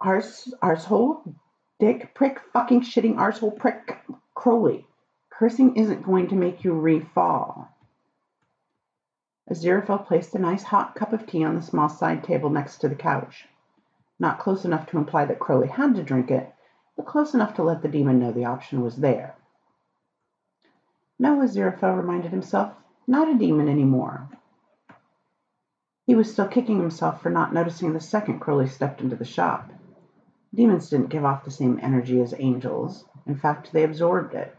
Arse, 0.00 0.54
arsehole. 0.62 1.34
Dick, 1.80 2.14
prick, 2.14 2.40
fucking 2.52 2.82
shitting 2.82 3.16
arsehole, 3.16 3.58
prick, 3.58 3.98
Crowley. 4.32 4.86
Cursing 5.28 5.74
isn't 5.74 6.04
going 6.04 6.28
to 6.28 6.36
make 6.36 6.62
you 6.62 6.72
re-fall. 6.72 7.68
Aziraphale 9.50 10.06
placed 10.06 10.36
a 10.36 10.38
nice 10.38 10.62
hot 10.62 10.94
cup 10.94 11.12
of 11.12 11.26
tea 11.26 11.42
on 11.42 11.56
the 11.56 11.62
small 11.62 11.88
side 11.88 12.22
table 12.22 12.48
next 12.48 12.78
to 12.78 12.88
the 12.88 12.94
couch. 12.94 13.48
Not 14.20 14.38
close 14.38 14.64
enough 14.64 14.86
to 14.86 14.98
imply 14.98 15.24
that 15.24 15.40
Crowley 15.40 15.66
had 15.66 15.96
to 15.96 16.04
drink 16.04 16.30
it, 16.30 16.54
but 16.96 17.06
close 17.06 17.34
enough 17.34 17.54
to 17.56 17.64
let 17.64 17.82
the 17.82 17.88
demon 17.88 18.20
know 18.20 18.30
the 18.30 18.44
option 18.44 18.82
was 18.82 18.96
there. 18.96 19.34
No, 21.18 21.38
Aziraphale 21.38 21.96
reminded 21.96 22.30
himself, 22.30 22.72
not 23.08 23.28
a 23.28 23.36
demon 23.36 23.68
anymore. 23.68 24.28
He 26.06 26.14
was 26.14 26.30
still 26.30 26.48
kicking 26.48 26.78
himself 26.78 27.22
for 27.22 27.30
not 27.30 27.54
noticing 27.54 27.92
the 27.92 28.00
second 28.00 28.40
Crowley 28.40 28.66
stepped 28.66 29.00
into 29.00 29.16
the 29.16 29.24
shop. 29.24 29.70
Demons 30.54 30.90
didn't 30.90 31.08
give 31.08 31.24
off 31.24 31.44
the 31.44 31.50
same 31.50 31.80
energy 31.82 32.20
as 32.20 32.34
angels. 32.38 33.06
In 33.26 33.36
fact, 33.36 33.72
they 33.72 33.82
absorbed 33.82 34.34
it. 34.34 34.54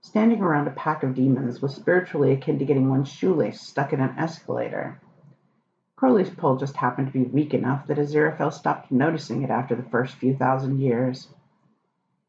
Standing 0.00 0.40
around 0.40 0.68
a 0.68 0.70
pack 0.70 1.02
of 1.02 1.16
demons 1.16 1.60
was 1.60 1.74
spiritually 1.74 2.32
akin 2.32 2.58
to 2.60 2.64
getting 2.64 2.88
one's 2.88 3.08
shoelace 3.08 3.60
stuck 3.60 3.92
in 3.92 4.00
an 4.00 4.16
escalator. 4.16 5.00
Crowley's 5.96 6.30
pull 6.30 6.56
just 6.56 6.76
happened 6.76 7.08
to 7.08 7.12
be 7.12 7.24
weak 7.24 7.52
enough 7.52 7.88
that 7.88 7.98
Aziraphale 7.98 8.52
stopped 8.52 8.92
noticing 8.92 9.42
it 9.42 9.50
after 9.50 9.74
the 9.74 9.82
first 9.82 10.14
few 10.14 10.36
thousand 10.36 10.78
years. 10.78 11.28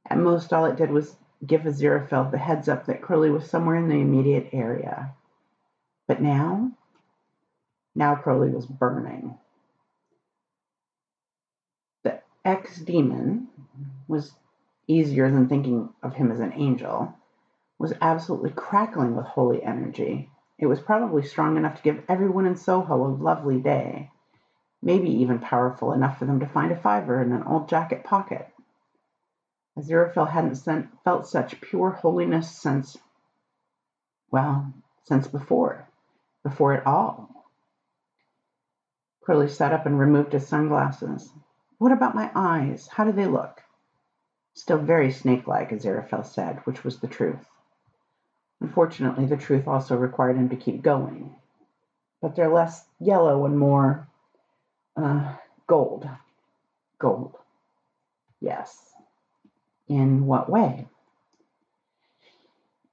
At 0.07 0.17
most, 0.17 0.51
all 0.51 0.65
it 0.65 0.75
did 0.75 0.89
was 0.89 1.15
give 1.45 1.61
Aziraphale 1.61 2.31
the 2.31 2.39
heads 2.39 2.67
up 2.67 2.87
that 2.87 3.03
Crowley 3.03 3.29
was 3.29 3.47
somewhere 3.47 3.75
in 3.75 3.87
the 3.87 4.01
immediate 4.01 4.49
area. 4.51 5.13
But 6.07 6.19
now, 6.19 6.71
now 7.99 8.15
Crowley 8.15 8.49
was 8.49 8.65
burning. 8.65 9.37
The 12.03 12.21
ex-demon 12.45 13.49
was 14.07 14.31
easier 14.87 15.29
than 15.29 15.49
thinking 15.49 15.89
of 16.01 16.15
him 16.15 16.31
as 16.31 16.39
an 16.39 16.53
angel, 16.53 17.13
was 17.77 17.93
absolutely 18.01 18.51
crackling 18.51 19.17
with 19.17 19.25
holy 19.25 19.61
energy. 19.61 20.29
It 20.57 20.67
was 20.67 20.79
probably 20.79 21.23
strong 21.23 21.57
enough 21.57 21.75
to 21.75 21.81
give 21.83 22.03
everyone 22.07 22.45
in 22.45 22.55
Soho 22.55 23.05
a 23.05 23.11
lovely 23.11 23.59
day, 23.59 24.09
maybe 24.81 25.09
even 25.09 25.39
powerful 25.39 25.91
enough 25.91 26.17
for 26.17 26.25
them 26.25 26.39
to 26.39 26.47
find 26.47 26.71
a 26.71 26.77
fiver 26.77 27.21
in 27.21 27.33
an 27.33 27.43
old 27.43 27.67
jacket 27.67 28.05
pocket. 28.05 28.47
Aziraphale 29.77 30.29
hadn't 30.29 30.55
sent, 30.55 30.87
felt 31.03 31.27
such 31.27 31.59
pure 31.59 31.91
holiness 31.91 32.49
since, 32.49 32.97
well, 34.31 34.73
since 35.03 35.27
before, 35.27 35.89
before 36.43 36.73
it 36.75 36.87
all. 36.87 37.38
Crowley 39.29 39.47
sat 39.47 39.71
up 39.71 39.85
and 39.85 39.99
removed 39.99 40.33
his 40.33 40.47
sunglasses. 40.47 41.31
What 41.77 41.91
about 41.91 42.15
my 42.15 42.31
eyes? 42.33 42.89
How 42.91 43.03
do 43.03 43.11
they 43.11 43.27
look? 43.27 43.61
Still 44.55 44.79
very 44.79 45.11
snake-like, 45.11 45.69
Aziraphale 45.69 46.25
said, 46.25 46.65
which 46.65 46.83
was 46.83 46.97
the 46.97 47.07
truth. 47.07 47.45
Unfortunately, 48.59 49.27
the 49.27 49.37
truth 49.37 49.67
also 49.67 49.95
required 49.95 50.35
him 50.35 50.49
to 50.49 50.55
keep 50.55 50.81
going. 50.81 51.35
But 52.23 52.35
they're 52.35 52.51
less 52.51 52.87
yellow 52.99 53.45
and 53.45 53.59
more 53.59 54.07
uh, 54.97 55.35
gold. 55.67 56.09
Gold. 56.97 57.37
Yes. 58.41 58.95
In 59.87 60.25
what 60.25 60.49
way? 60.49 60.87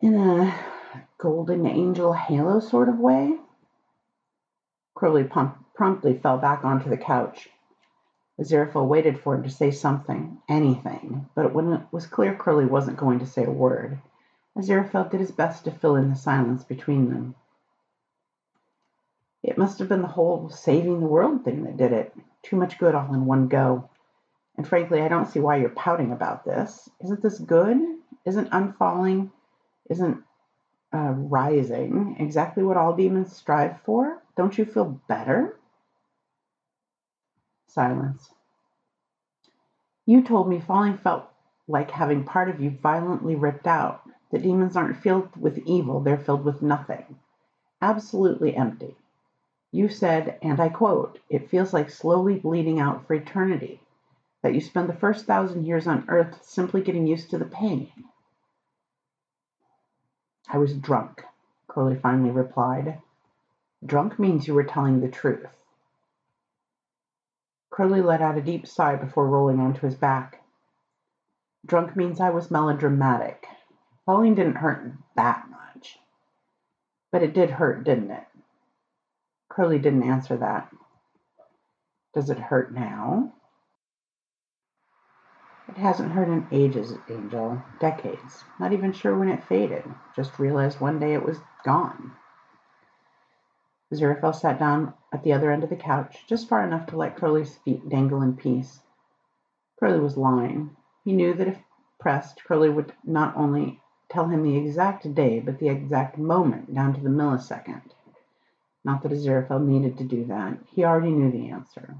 In 0.03 0.17
a 0.17 0.55
golden 1.17 1.67
angel 1.67 2.13
halo 2.13 2.61
sort 2.61 2.91
of 2.91 2.99
way? 2.99 3.39
Crowley 4.95 5.25
pumped 5.25 5.66
promptly 5.77 6.19
fell 6.19 6.39
back 6.39 6.65
onto 6.65 6.91
the 6.91 6.97
couch. 6.97 7.49
Aziraphale 8.41 8.87
waited 8.87 9.21
for 9.21 9.35
him 9.35 9.43
to 9.45 9.51
say 9.51 9.71
something, 9.71 10.39
anything, 10.49 11.29
but 11.35 11.55
when 11.55 11.73
it 11.73 11.83
was 11.93 12.07
clear 12.07 12.35
Crowley 12.35 12.67
wasn't 12.67 12.99
going 12.99 13.19
to 13.21 13.27
say 13.27 13.45
a 13.45 13.51
word, 13.51 13.99
Aziraphale 14.59 15.11
did 15.11 15.21
his 15.21 15.31
best 15.31 15.65
to 15.65 15.71
fill 15.71 15.97
in 15.97 16.11
the 16.11 16.17
silence 16.17 16.65
between 16.65 17.11
them. 17.11 17.35
It 19.43 19.57
must 19.57 19.79
have 19.79 19.89
been 19.89 20.03
the 20.03 20.09
whole 20.09 20.51
saving 20.51 21.01
the 21.01 21.07
world 21.07 21.45
thing 21.45 21.65
that 21.65 21.77
did 21.77 21.93
it. 21.93 22.13
Too 22.43 22.57
much 22.57 22.79
good 22.79 22.95
all 22.95 23.15
in 23.15 23.27
one 23.27 23.49
go. 23.49 23.89
And 24.57 24.67
frankly, 24.67 25.03
I 25.03 25.09
don't 25.09 25.29
see 25.29 25.41
why 25.41 25.57
you're 25.57 25.69
pouting 25.69 26.11
about 26.11 26.45
this. 26.45 26.89
Isn't 27.05 27.23
this 27.23 27.39
good? 27.39 27.79
Isn't 28.25 28.49
unfalling, 28.51 29.31
isn't 29.89 30.25
uh, 30.93 31.13
rising 31.17 32.17
exactly 32.19 32.65
what 32.65 32.77
all 32.77 32.97
demons 32.97 33.37
strive 33.37 33.81
for? 33.83 34.23
Don't 34.37 34.57
you 34.59 34.65
feel 34.65 35.01
better? 35.09 35.57
Silence. 37.77 38.31
You 40.07 40.23
told 40.23 40.49
me 40.49 40.61
falling 40.61 40.97
felt 40.97 41.29
like 41.69 41.91
having 41.91 42.25
part 42.25 42.49
of 42.49 42.59
you 42.59 42.71
violently 42.71 43.37
ripped 43.37 43.67
out. 43.67 44.01
The 44.31 44.39
demons 44.39 44.79
aren't 44.79 44.97
filled 44.97 45.37
with 45.37 45.59
evil, 45.59 46.01
they're 46.01 46.17
filled 46.17 46.43
with 46.47 46.63
nothing. 46.63 47.19
Absolutely 47.83 48.57
empty. 48.57 48.97
You 49.73 49.91
said, 49.91 50.39
and 50.41 50.59
I 50.59 50.71
quote, 50.71 51.19
it 51.29 51.51
feels 51.51 51.75
like 51.75 51.91
slowly 51.91 52.39
bleeding 52.39 52.81
out 52.81 53.07
for 53.07 53.13
eternity, 53.13 53.83
that 54.41 54.55
you 54.55 54.63
spend 54.63 54.89
the 54.89 54.95
first 54.95 55.27
thousand 55.27 55.67
years 55.67 55.87
on 55.87 56.07
earth 56.09 56.43
simply 56.43 56.81
getting 56.81 57.07
used 57.07 57.29
to 57.29 57.37
the 57.37 57.45
pain. 57.45 57.93
I 60.49 60.57
was 60.57 60.73
drunk, 60.73 61.27
Crowley 61.69 61.97
finally 61.97 62.31
replied. 62.31 63.03
Drunk 63.85 64.19
means 64.19 64.49
you 64.49 64.55
were 64.55 64.65
telling 64.65 65.01
the 65.01 65.11
truth. 65.11 65.47
Crowley 67.77 68.01
let 68.01 68.23
out 68.23 68.39
a 68.39 68.41
deep 68.41 68.67
sigh 68.67 68.97
before 68.97 69.29
rolling 69.29 69.61
onto 69.61 69.85
his 69.85 69.97
back. 69.97 70.43
Drunk 71.67 71.95
means 71.95 72.21
I 72.21 72.31
was 72.31 72.51
melodramatic. 72.51 73.47
Falling 74.07 74.35
didn't 74.35 74.55
hurt 74.55 74.95
that 75.15 75.45
much. 75.51 75.99
But 77.13 77.23
it 77.23 77.35
did 77.35 77.51
hurt, 77.51 77.85
didn't 77.85 78.11
it? 78.13 78.25
Crowley 79.51 79.79
didn't 79.79 80.05
answer 80.05 80.39
that. 80.39 80.73
Does 82.15 82.31
it 82.31 82.39
hurt 82.39 82.73
now? 82.73 83.35
It 85.69 85.77
hasn't 85.77 86.13
hurt 86.13 86.29
in 86.29 86.47
ages, 86.51 86.95
Angel. 87.11 87.63
Decades. 87.79 88.43
Not 88.59 88.73
even 88.73 88.95
sure 88.95 89.19
when 89.19 89.29
it 89.29 89.45
faded. 89.45 89.85
Just 90.15 90.39
realized 90.39 90.81
one 90.81 90.99
day 90.99 91.13
it 91.13 91.27
was 91.27 91.41
gone. 91.63 92.13
Aziraphale 93.93 94.35
sat 94.35 94.59
down 94.59 94.95
at 95.13 95.23
the 95.23 95.33
other 95.33 95.53
end 95.53 95.63
of 95.63 95.71
the 95.71 95.77
couch, 95.77 96.25
just 96.27 96.49
far 96.49 96.65
enough 96.65 96.87
to 96.87 96.97
let 96.97 97.17
Crowley's 97.17 97.57
feet 97.59 97.89
dangle 97.89 98.23
in 98.23 98.37
peace. 98.37 98.81
Crowley 99.79 100.01
was 100.01 100.17
lying. 100.17 100.77
He 101.05 101.13
knew 101.13 101.35
that 101.35 101.49
if 101.49 101.59
pressed, 102.01 102.43
Crowley 102.45 102.69
would 102.69 102.93
not 103.05 103.37
only 103.37 103.81
tell 104.09 104.29
him 104.29 104.43
the 104.43 104.57
exact 104.57 105.15
day, 105.15 105.41
but 105.41 105.59
the 105.59 105.69
exact 105.69 106.19
moment, 106.19 106.75
down 106.75 106.95
to 106.95 107.01
the 107.01 107.09
millisecond. 107.09 107.83
Not 108.85 109.03
that 109.03 109.13
Aziraphale 109.13 109.65
needed 109.65 109.99
to 109.99 110.05
do 110.05 110.25
that. 110.27 110.59
He 110.73 110.85
already 110.85 111.11
knew 111.11 111.31
the 111.31 111.51
answer. 111.51 111.97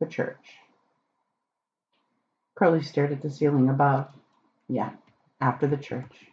The 0.00 0.06
church. 0.06 0.56
Crowley 2.54 2.82
stared 2.82 3.12
at 3.12 3.22
the 3.22 3.30
ceiling 3.30 3.68
above. 3.68 4.08
Yeah, 4.68 4.92
after 5.40 5.66
the 5.66 5.76
church. 5.76 6.26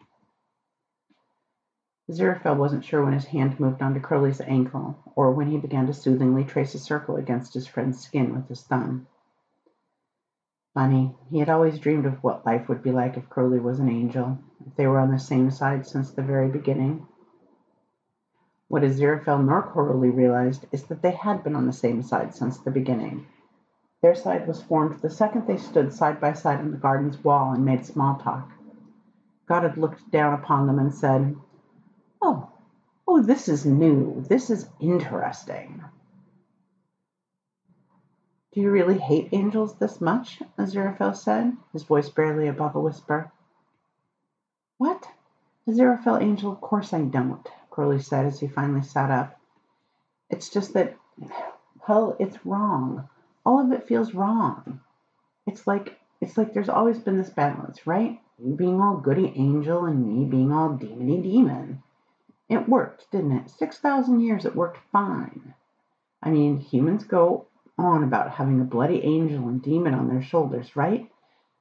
Aziraphale 2.10 2.58
wasn't 2.58 2.84
sure 2.84 3.04
when 3.04 3.14
his 3.14 3.26
hand 3.26 3.60
moved 3.60 3.84
onto 3.84 4.00
Crowley's 4.00 4.42
ankle, 4.42 4.96
or 5.16 5.32
when 5.32 5.46
he 5.46 5.58
began 5.60 5.86
to 5.86 5.94
soothingly 5.94 6.44
trace 6.44 6.74
a 6.74 6.80
circle 6.80 7.18
against 7.18 7.54
his 7.54 7.68
friend's 7.68 8.00
skin 8.00 8.34
with 8.34 8.48
his 8.48 8.64
thumb. 8.64 9.06
Funny, 10.74 11.16
he 11.30 11.38
had 11.38 11.50
always 11.50 11.78
dreamed 11.78 12.08
of 12.08 12.24
what 12.24 12.48
life 12.48 12.68
would 12.68 12.82
be 12.82 12.92
like 12.92 13.16
if 13.16 13.30
Crowley 13.30 13.60
was 13.60 13.80
an 13.80 13.90
angel, 13.90 14.40
if 14.66 14.76
they 14.76 14.88
were 14.88 14.98
on 14.98 15.12
the 15.12 15.20
same 15.20 15.52
side 15.52 15.86
since 15.86 16.10
the 16.10 16.24
very 16.24 16.50
beginning. 16.50 17.06
What 18.70 18.82
Aziraphale 18.82 19.46
nor 19.46 19.62
Crowley 19.62 20.10
realized 20.10 20.66
is 20.72 20.86
that 20.86 21.04
they 21.04 21.12
had 21.12 21.44
been 21.44 21.56
on 21.56 21.68
the 21.68 21.74
same 21.74 22.02
side 22.02 22.34
since 22.34 22.58
the 22.58 22.72
beginning. 22.72 23.28
Their 24.02 24.16
side 24.16 24.48
was 24.48 24.64
formed 24.64 25.00
the 25.02 25.12
second 25.12 25.46
they 25.46 25.58
stood 25.58 25.94
side 25.94 26.20
by 26.20 26.34
side 26.34 26.60
on 26.60 26.72
the 26.72 26.78
garden's 26.78 27.24
wall 27.24 27.52
and 27.52 27.64
made 27.64 27.86
small 27.86 28.16
talk. 28.16 28.50
God 29.46 29.62
had 29.62 29.78
looked 29.78 30.10
down 30.10 30.34
upon 30.34 30.66
them 30.66 30.80
and 30.80 30.94
said, 30.94 31.36
"Oh, 31.38 31.44
oh, 33.12 33.24
this 33.24 33.50
is 33.50 33.66
new. 33.66 34.24
This 34.30 34.52
is 34.52 34.70
interesting." 34.80 35.84
"Do 38.52 38.62
you 38.62 38.70
really 38.70 39.00
hate 39.00 39.30
angels 39.32 39.74
this 39.74 40.00
much?" 40.00 40.44
Aziraphale 40.60 41.16
said, 41.16 41.58
his 41.74 41.82
voice 41.82 42.10
barely 42.10 42.48
above 42.48 42.76
a 42.76 42.80
whisper. 42.80 43.32
"What? 44.78 45.10
Aziraphale 45.68 46.22
Angel, 46.22 46.52
of 46.52 46.62
course 46.62 46.94
I 46.94 47.02
don't," 47.02 47.48
Crowley 47.72 47.98
said 47.98 48.28
as 48.28 48.40
he 48.40 48.48
finally 48.48 48.84
sat 48.84 49.10
up. 49.10 49.40
"It's 50.30 50.50
just 50.50 50.74
that 50.74 50.96
well, 51.88 52.16
it's 52.20 52.46
wrong. 52.46 53.10
All 53.44 53.60
of 53.60 53.72
it 53.72 53.88
feels 53.88 54.14
wrong. 54.14 54.82
It's 55.48 55.66
like 55.66 55.98
it's 56.22 56.38
like 56.38 56.54
there's 56.54 56.70
always 56.70 57.00
been 57.00 57.18
this 57.18 57.32
balance, 57.32 57.88
right? 57.88 58.22
You 58.38 58.54
being 58.54 58.80
all 58.80 58.98
goody 58.98 59.34
angel 59.36 59.86
and 59.86 60.06
me 60.06 60.26
being 60.26 60.52
all 60.52 60.70
demony 60.70 61.24
demon. 61.24 61.82
It 62.50 62.68
worked, 62.68 63.12
didn't 63.12 63.34
it? 63.34 63.50
Six 63.52 63.78
thousand 63.78 64.22
years 64.22 64.44
it 64.44 64.56
worked 64.56 64.80
fine. 64.92 65.54
I 66.24 66.32
mean, 66.32 66.58
humans 66.58 67.04
go 67.04 67.46
on 67.78 68.04
about 68.04 68.32
having 68.32 68.60
a 68.60 68.64
bloody 68.64 69.04
angel 69.04 69.48
and 69.48 69.62
demon 69.62 69.94
on 69.94 70.08
their 70.08 70.24
shoulders, 70.24 70.76
right? 70.76 71.12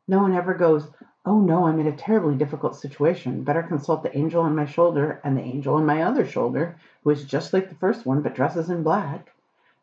No 0.09 0.21
one 0.21 0.33
ever 0.33 0.55
goes, 0.55 0.89
"Oh 1.27 1.41
no, 1.41 1.67
I'm 1.67 1.79
in 1.79 1.87
a 1.87 1.93
terribly 1.97 2.37
difficult 2.37 2.75
situation. 2.75 3.45
Better 3.45 3.63
consult 3.63 4.03
the 4.03 4.17
angel 4.17 4.43
on 4.43 4.57
my 4.57 4.65
shoulder 4.65 5.21
and 5.23 5.37
the 5.37 5.43
angel 5.43 5.75
on 5.75 5.85
my 5.85 6.03
other 6.03 6.25
shoulder, 6.25 6.79
who 7.05 7.11
is 7.11 7.27
just 7.27 7.53
like 7.53 7.69
the 7.69 7.75
first 7.75 8.07
one 8.07 8.23
but 8.23 8.35
dresses 8.35 8.71
in 8.71 8.83
black. 8.83 9.31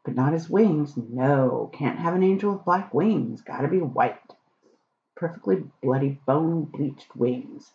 But 0.04 0.16
not 0.16 0.34
his 0.34 0.50
wings. 0.50 0.98
No, 0.98 1.70
can't 1.72 2.00
have 2.00 2.16
an 2.16 2.24
angel 2.24 2.54
with 2.54 2.66
black 2.66 2.92
wings. 2.96 3.42
Gotta 3.42 3.68
be 3.68 3.80
white. 3.80 4.34
Perfectly 5.16 5.66
bloody 5.84 6.20
bone 6.26 6.64
bleached 6.64 7.16
wings. 7.16 7.74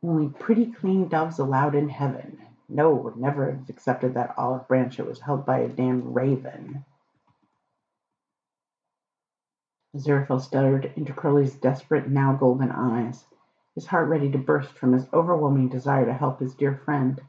Only 0.00 0.28
pretty 0.28 0.66
clean 0.66 1.08
doves 1.08 1.40
allowed 1.40 1.74
in 1.74 1.88
heaven. 1.88 2.38
No, 2.68 2.94
would 2.94 3.16
never 3.16 3.50
have 3.50 3.68
accepted 3.70 4.14
that 4.14 4.34
olive 4.36 4.68
branch. 4.68 4.98
It 4.98 5.06
was 5.06 5.20
held 5.20 5.46
by 5.46 5.58
a 5.58 5.68
damned 5.68 6.14
raven. 6.14 6.84
Aziraphale 9.94 10.40
stared 10.40 10.92
into 10.96 11.14
Crowley's 11.14 11.54
desperate, 11.56 12.08
now 12.08 12.34
golden 12.34 12.70
eyes, 12.70 13.26
his 13.74 13.86
heart 13.86 14.08
ready 14.08 14.30
to 14.30 14.38
burst 14.38 14.72
from 14.72 14.92
his 14.92 15.08
overwhelming 15.12 15.68
desire 15.68 16.04
to 16.04 16.12
help 16.12 16.40
his 16.40 16.54
dear 16.54 16.74
friend. 16.74 17.20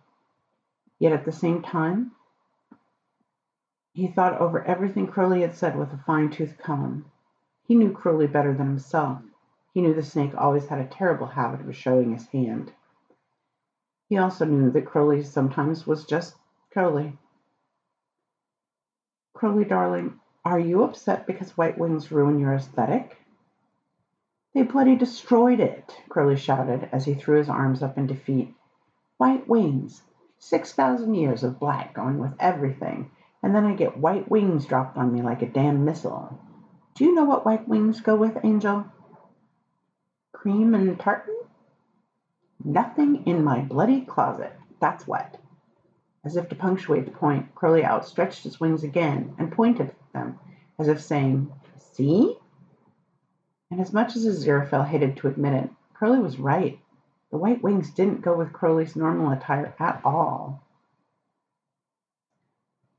Yet 0.99 1.13
at 1.13 1.23
the 1.23 1.31
same 1.31 1.61
time 1.61 2.11
he 3.93 4.07
thought 4.07 4.39
over 4.39 4.63
everything 4.63 5.07
Crowley 5.07 5.41
had 5.41 5.55
said 5.55 5.77
with 5.77 5.93
a 5.93 5.97
fine 5.97 6.29
tooth 6.29 6.57
comb. 6.57 7.05
He 7.65 7.75
knew 7.75 7.91
Crowley 7.91 8.27
better 8.27 8.53
than 8.53 8.67
himself. 8.67 9.21
He 9.73 9.81
knew 9.81 9.93
the 9.93 10.03
snake 10.03 10.33
always 10.35 10.67
had 10.67 10.79
a 10.79 10.87
terrible 10.87 11.27
habit 11.27 11.61
of 11.61 11.75
showing 11.75 12.11
his 12.11 12.27
hand. 12.27 12.73
He 14.09 14.17
also 14.17 14.43
knew 14.43 14.71
that 14.71 14.87
Crowley 14.87 15.23
sometimes 15.23 15.85
was 15.85 16.03
just 16.03 16.35
Crowley. 16.73 17.15
Crowley, 19.33 19.65
darling, 19.65 20.19
are 20.43 20.59
you 20.59 20.83
upset 20.83 21.27
because 21.27 21.55
White 21.55 21.77
Wings 21.77 22.11
ruin 22.11 22.39
your 22.39 22.55
aesthetic? 22.55 23.17
They 24.55 24.63
bloody 24.63 24.95
destroyed 24.95 25.59
it, 25.59 25.95
Crowley 26.09 26.37
shouted 26.37 26.89
as 26.91 27.05
he 27.05 27.13
threw 27.13 27.37
his 27.37 27.49
arms 27.49 27.83
up 27.83 27.99
in 27.99 28.07
defeat. 28.07 28.55
White 29.17 29.47
wings! 29.47 30.01
Six 30.39 30.73
thousand 30.73 31.13
years 31.13 31.43
of 31.43 31.59
black 31.59 31.93
going 31.93 32.17
with 32.17 32.33
everything, 32.39 33.11
and 33.43 33.53
then 33.53 33.65
I 33.65 33.75
get 33.75 33.97
white 33.97 34.27
wings 34.27 34.65
dropped 34.65 34.97
on 34.97 35.13
me 35.13 35.21
like 35.21 35.43
a 35.43 35.47
damn 35.47 35.85
missile. 35.85 36.39
Do 36.95 37.05
you 37.05 37.13
know 37.13 37.25
what 37.25 37.45
white 37.45 37.67
wings 37.67 38.01
go 38.01 38.15
with, 38.15 38.43
Angel? 38.43 38.85
Cream 40.31 40.73
and 40.73 40.99
tartan? 40.99 41.38
Nothing 42.63 43.25
in 43.25 43.43
my 43.43 43.61
bloody 43.61 44.01
closet, 44.01 44.53
that's 44.79 45.07
what. 45.07 45.37
As 46.25 46.35
if 46.35 46.49
to 46.49 46.55
punctuate 46.55 47.05
the 47.05 47.11
point, 47.11 47.55
Crowley 47.55 47.85
outstretched 47.85 48.43
his 48.43 48.59
wings 48.59 48.83
again 48.83 49.33
and 49.37 49.51
pointed 49.51 49.89
at 49.89 50.13
them, 50.13 50.39
as 50.77 50.87
if 50.87 51.01
saying, 51.01 51.51
See? 51.77 52.37
And 53.71 53.79
as 53.79 53.93
much 53.93 54.15
as 54.15 54.25
Aziraphale 54.25 54.85
hated 54.85 55.17
to 55.17 55.27
admit 55.27 55.53
it, 55.53 55.69
Crowley 55.93 56.19
was 56.19 56.39
right. 56.39 56.79
The 57.31 57.37
white 57.37 57.61
wings 57.61 57.91
didn't 57.91 58.21
go 58.21 58.35
with 58.35 58.53
Crowley's 58.53 58.95
normal 58.95 59.31
attire 59.31 59.73
at 59.79 60.01
all. 60.03 60.63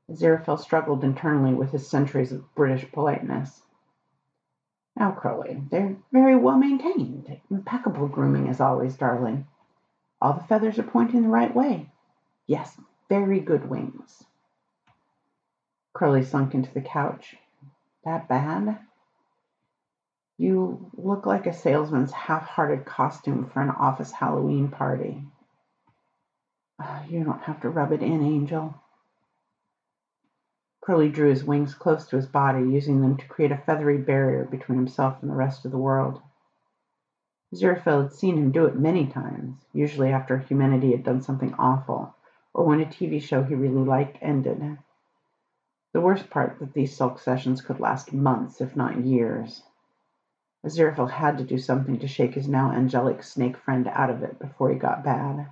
Aziraphale 0.09 0.59
struggled 0.59 1.03
internally 1.03 1.53
with 1.53 1.71
his 1.71 1.87
centuries 1.87 2.31
of 2.31 2.53
British 2.55 2.91
politeness. 2.91 3.61
Now, 5.01 5.09
Crowley, 5.09 5.59
they're 5.71 5.97
very 6.13 6.35
well 6.35 6.57
maintained. 6.57 7.41
Impeccable 7.49 8.07
grooming 8.07 8.47
as 8.49 8.61
always, 8.61 8.95
darling. 8.95 9.47
All 10.21 10.33
the 10.33 10.43
feathers 10.43 10.77
are 10.77 10.83
pointing 10.83 11.23
the 11.23 11.27
right 11.27 11.55
way. 11.55 11.89
Yes, 12.45 12.79
very 13.09 13.39
good 13.39 13.67
wings. 13.67 14.23
Crowley 15.93 16.23
sunk 16.23 16.53
into 16.53 16.71
the 16.71 16.81
couch. 16.81 17.35
That 18.05 18.29
bad? 18.29 18.77
You 20.37 20.91
look 20.95 21.25
like 21.25 21.47
a 21.47 21.53
salesman's 21.53 22.11
half-hearted 22.11 22.85
costume 22.85 23.49
for 23.51 23.63
an 23.63 23.71
office 23.71 24.11
Halloween 24.11 24.67
party. 24.67 25.23
You 27.09 27.23
don't 27.23 27.41
have 27.41 27.61
to 27.61 27.69
rub 27.71 27.91
it 27.91 28.03
in, 28.03 28.21
Angel. 28.21 28.75
Crowley 30.81 31.09
drew 31.09 31.29
his 31.29 31.43
wings 31.43 31.75
close 31.75 32.07
to 32.07 32.15
his 32.15 32.25
body, 32.25 32.61
using 32.61 33.01
them 33.01 33.15
to 33.15 33.27
create 33.27 33.51
a 33.51 33.57
feathery 33.57 33.99
barrier 33.99 34.45
between 34.45 34.79
himself 34.79 35.21
and 35.21 35.29
the 35.29 35.35
rest 35.35 35.63
of 35.63 35.71
the 35.71 35.77
world. 35.77 36.21
Aziraphale 37.53 38.03
had 38.03 38.13
seen 38.13 38.35
him 38.35 38.51
do 38.51 38.65
it 38.65 38.79
many 38.79 39.05
times, 39.05 39.63
usually 39.73 40.11
after 40.11 40.39
humanity 40.39 40.91
had 40.91 41.03
done 41.03 41.21
something 41.21 41.53
awful, 41.53 42.15
or 42.53 42.65
when 42.65 42.81
a 42.81 42.85
TV 42.85 43.21
show 43.21 43.43
he 43.43 43.53
really 43.53 43.83
liked 43.85 44.17
ended. 44.21 44.79
The 45.93 46.01
worst 46.01 46.29
part 46.31 46.57
that 46.59 46.73
these 46.73 46.95
sulk 46.95 47.19
sessions 47.19 47.61
could 47.61 47.79
last 47.79 48.11
months, 48.11 48.59
if 48.59 48.75
not 48.75 49.05
years. 49.05 49.63
Aziraphale 50.65 51.11
had 51.11 51.37
to 51.37 51.43
do 51.43 51.57
something 51.57 51.99
to 51.99 52.07
shake 52.07 52.33
his 52.33 52.47
now 52.47 52.71
angelic 52.71 53.21
snake 53.21 53.57
friend 53.57 53.87
out 53.87 54.09
of 54.09 54.23
it 54.23 54.39
before 54.39 54.69
he 54.69 54.79
got 54.79 55.03
bad. 55.03 55.47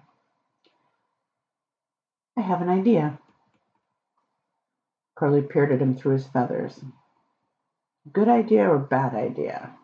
I 2.38 2.42
have 2.42 2.62
an 2.62 2.70
idea, 2.70 3.20
Crowley 5.20 5.42
peered 5.42 5.74
at 5.74 5.82
him 5.82 5.94
through 5.94 6.14
his 6.14 6.28
feathers. 6.28 6.82
Good 8.14 8.30
idea 8.30 8.70
or 8.70 8.80
bad 8.80 9.14
idea? 9.14 9.76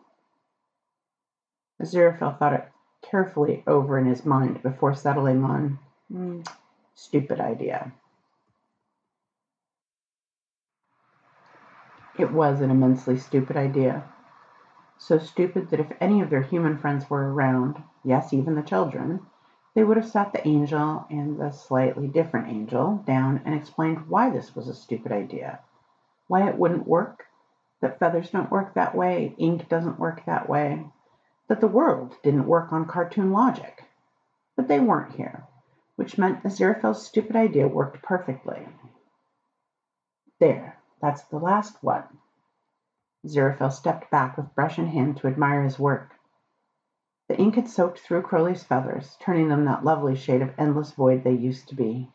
Aziraphale 1.81 2.39
thought 2.39 2.53
it 2.53 2.71
carefully 3.01 3.61
over 3.67 3.99
in 3.99 4.05
his 4.05 4.25
mind 4.25 4.63
before 4.63 4.93
settling 4.93 5.43
on 5.43 5.77
mm, 6.09 6.47
stupid 6.93 7.41
idea. 7.41 7.91
It 12.17 12.31
was 12.31 12.61
an 12.61 12.71
immensely 12.71 13.17
stupid 13.17 13.57
idea. 13.57 14.05
So 14.97 15.17
stupid 15.17 15.69
that 15.71 15.81
if 15.81 15.91
any 15.99 16.21
of 16.21 16.29
their 16.29 16.43
human 16.43 16.77
friends 16.77 17.09
were 17.09 17.33
around, 17.33 17.83
yes, 18.05 18.31
even 18.31 18.55
the 18.55 18.63
children, 18.63 19.19
they 19.75 19.83
would 19.83 19.97
have 19.97 20.07
sat 20.07 20.31
the 20.31 20.47
Angel 20.47 21.05
and 21.09 21.37
the 21.37 21.51
slightly 21.51 22.07
different 22.07 22.47
Angel 22.47 23.03
down 23.05 23.41
and 23.45 23.53
explained 23.53 24.07
why 24.07 24.29
this 24.29 24.55
was 24.55 24.69
a 24.69 24.73
stupid 24.73 25.11
idea, 25.11 25.59
why 26.27 26.47
it 26.47 26.57
wouldn't 26.57 26.87
work, 26.87 27.25
that 27.81 27.99
feathers 27.99 28.29
don't 28.31 28.49
work 28.49 28.73
that 28.73 28.95
way, 28.95 29.35
ink 29.37 29.67
doesn't 29.67 29.99
work 29.99 30.25
that 30.25 30.47
way, 30.47 30.85
that 31.49 31.59
the 31.59 31.67
world 31.67 32.15
didn't 32.23 32.47
work 32.47 32.71
on 32.71 32.87
cartoon 32.87 33.31
logic. 33.31 33.83
But 34.55 34.69
they 34.69 34.79
weren't 34.79 35.15
here, 35.15 35.43
which 35.97 36.17
meant 36.17 36.43
Aziraphale's 36.43 37.05
stupid 37.05 37.35
idea 37.35 37.67
worked 37.67 38.01
perfectly. 38.01 38.65
There, 40.39 40.79
that's 41.01 41.23
the 41.23 41.37
last 41.37 41.83
one. 41.83 42.05
Aziraphale 43.25 43.73
stepped 43.73 44.09
back 44.09 44.37
with 44.37 44.55
brush 44.55 44.79
in 44.79 44.87
hand 44.87 45.17
to 45.17 45.27
admire 45.27 45.63
his 45.63 45.77
work. 45.77 46.14
The 47.27 47.37
ink 47.37 47.55
had 47.55 47.67
soaked 47.67 47.99
through 47.99 48.21
Crowley's 48.21 48.63
feathers, 48.63 49.17
turning 49.19 49.49
them 49.49 49.65
that 49.65 49.83
lovely 49.83 50.15
shade 50.15 50.41
of 50.43 50.53
endless 50.57 50.91
void 50.91 51.23
they 51.23 51.33
used 51.33 51.67
to 51.69 51.75
be. 51.75 52.11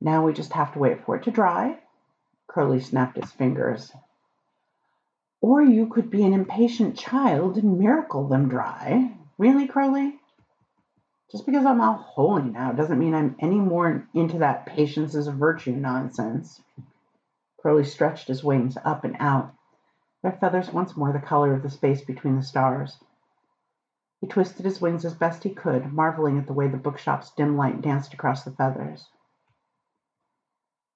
Now 0.00 0.24
we 0.24 0.32
just 0.32 0.52
have 0.52 0.72
to 0.74 0.78
wait 0.78 1.04
for 1.04 1.16
it 1.16 1.22
to 1.24 1.30
dry. 1.30 1.78
Crowley 2.46 2.80
snapped 2.80 3.16
his 3.16 3.32
fingers. 3.32 3.92
Or 5.40 5.62
you 5.62 5.86
could 5.86 6.10
be 6.10 6.24
an 6.24 6.34
impatient 6.34 6.98
child 6.98 7.56
and 7.56 7.78
miracle 7.78 8.28
them 8.28 8.48
dry. 8.48 9.16
Really, 9.38 9.66
Crowley? 9.66 10.20
Just 11.30 11.46
because 11.46 11.64
I'm 11.64 11.80
all 11.80 11.94
holy 11.94 12.50
now 12.50 12.72
doesn't 12.72 12.98
mean 12.98 13.14
I'm 13.14 13.36
any 13.38 13.58
more 13.58 14.06
into 14.12 14.38
that 14.38 14.66
patience 14.66 15.14
is 15.14 15.26
a 15.26 15.32
virtue 15.32 15.72
nonsense. 15.72 16.60
Crowley 17.58 17.84
stretched 17.84 18.28
his 18.28 18.44
wings 18.44 18.76
up 18.84 19.04
and 19.04 19.16
out, 19.20 19.54
their 20.22 20.32
feathers 20.32 20.72
once 20.72 20.96
more 20.96 21.12
the 21.12 21.18
color 21.18 21.54
of 21.54 21.62
the 21.62 21.70
space 21.70 22.02
between 22.02 22.36
the 22.36 22.42
stars. 22.42 22.98
He 24.20 24.26
twisted 24.26 24.66
his 24.66 24.80
wings 24.80 25.04
as 25.04 25.14
best 25.14 25.44
he 25.44 25.50
could, 25.54 25.92
marveling 25.92 26.38
at 26.38 26.46
the 26.46 26.52
way 26.52 26.68
the 26.68 26.76
bookshop's 26.76 27.30
dim 27.30 27.56
light 27.56 27.80
danced 27.80 28.12
across 28.12 28.44
the 28.44 28.50
feathers. 28.50 29.08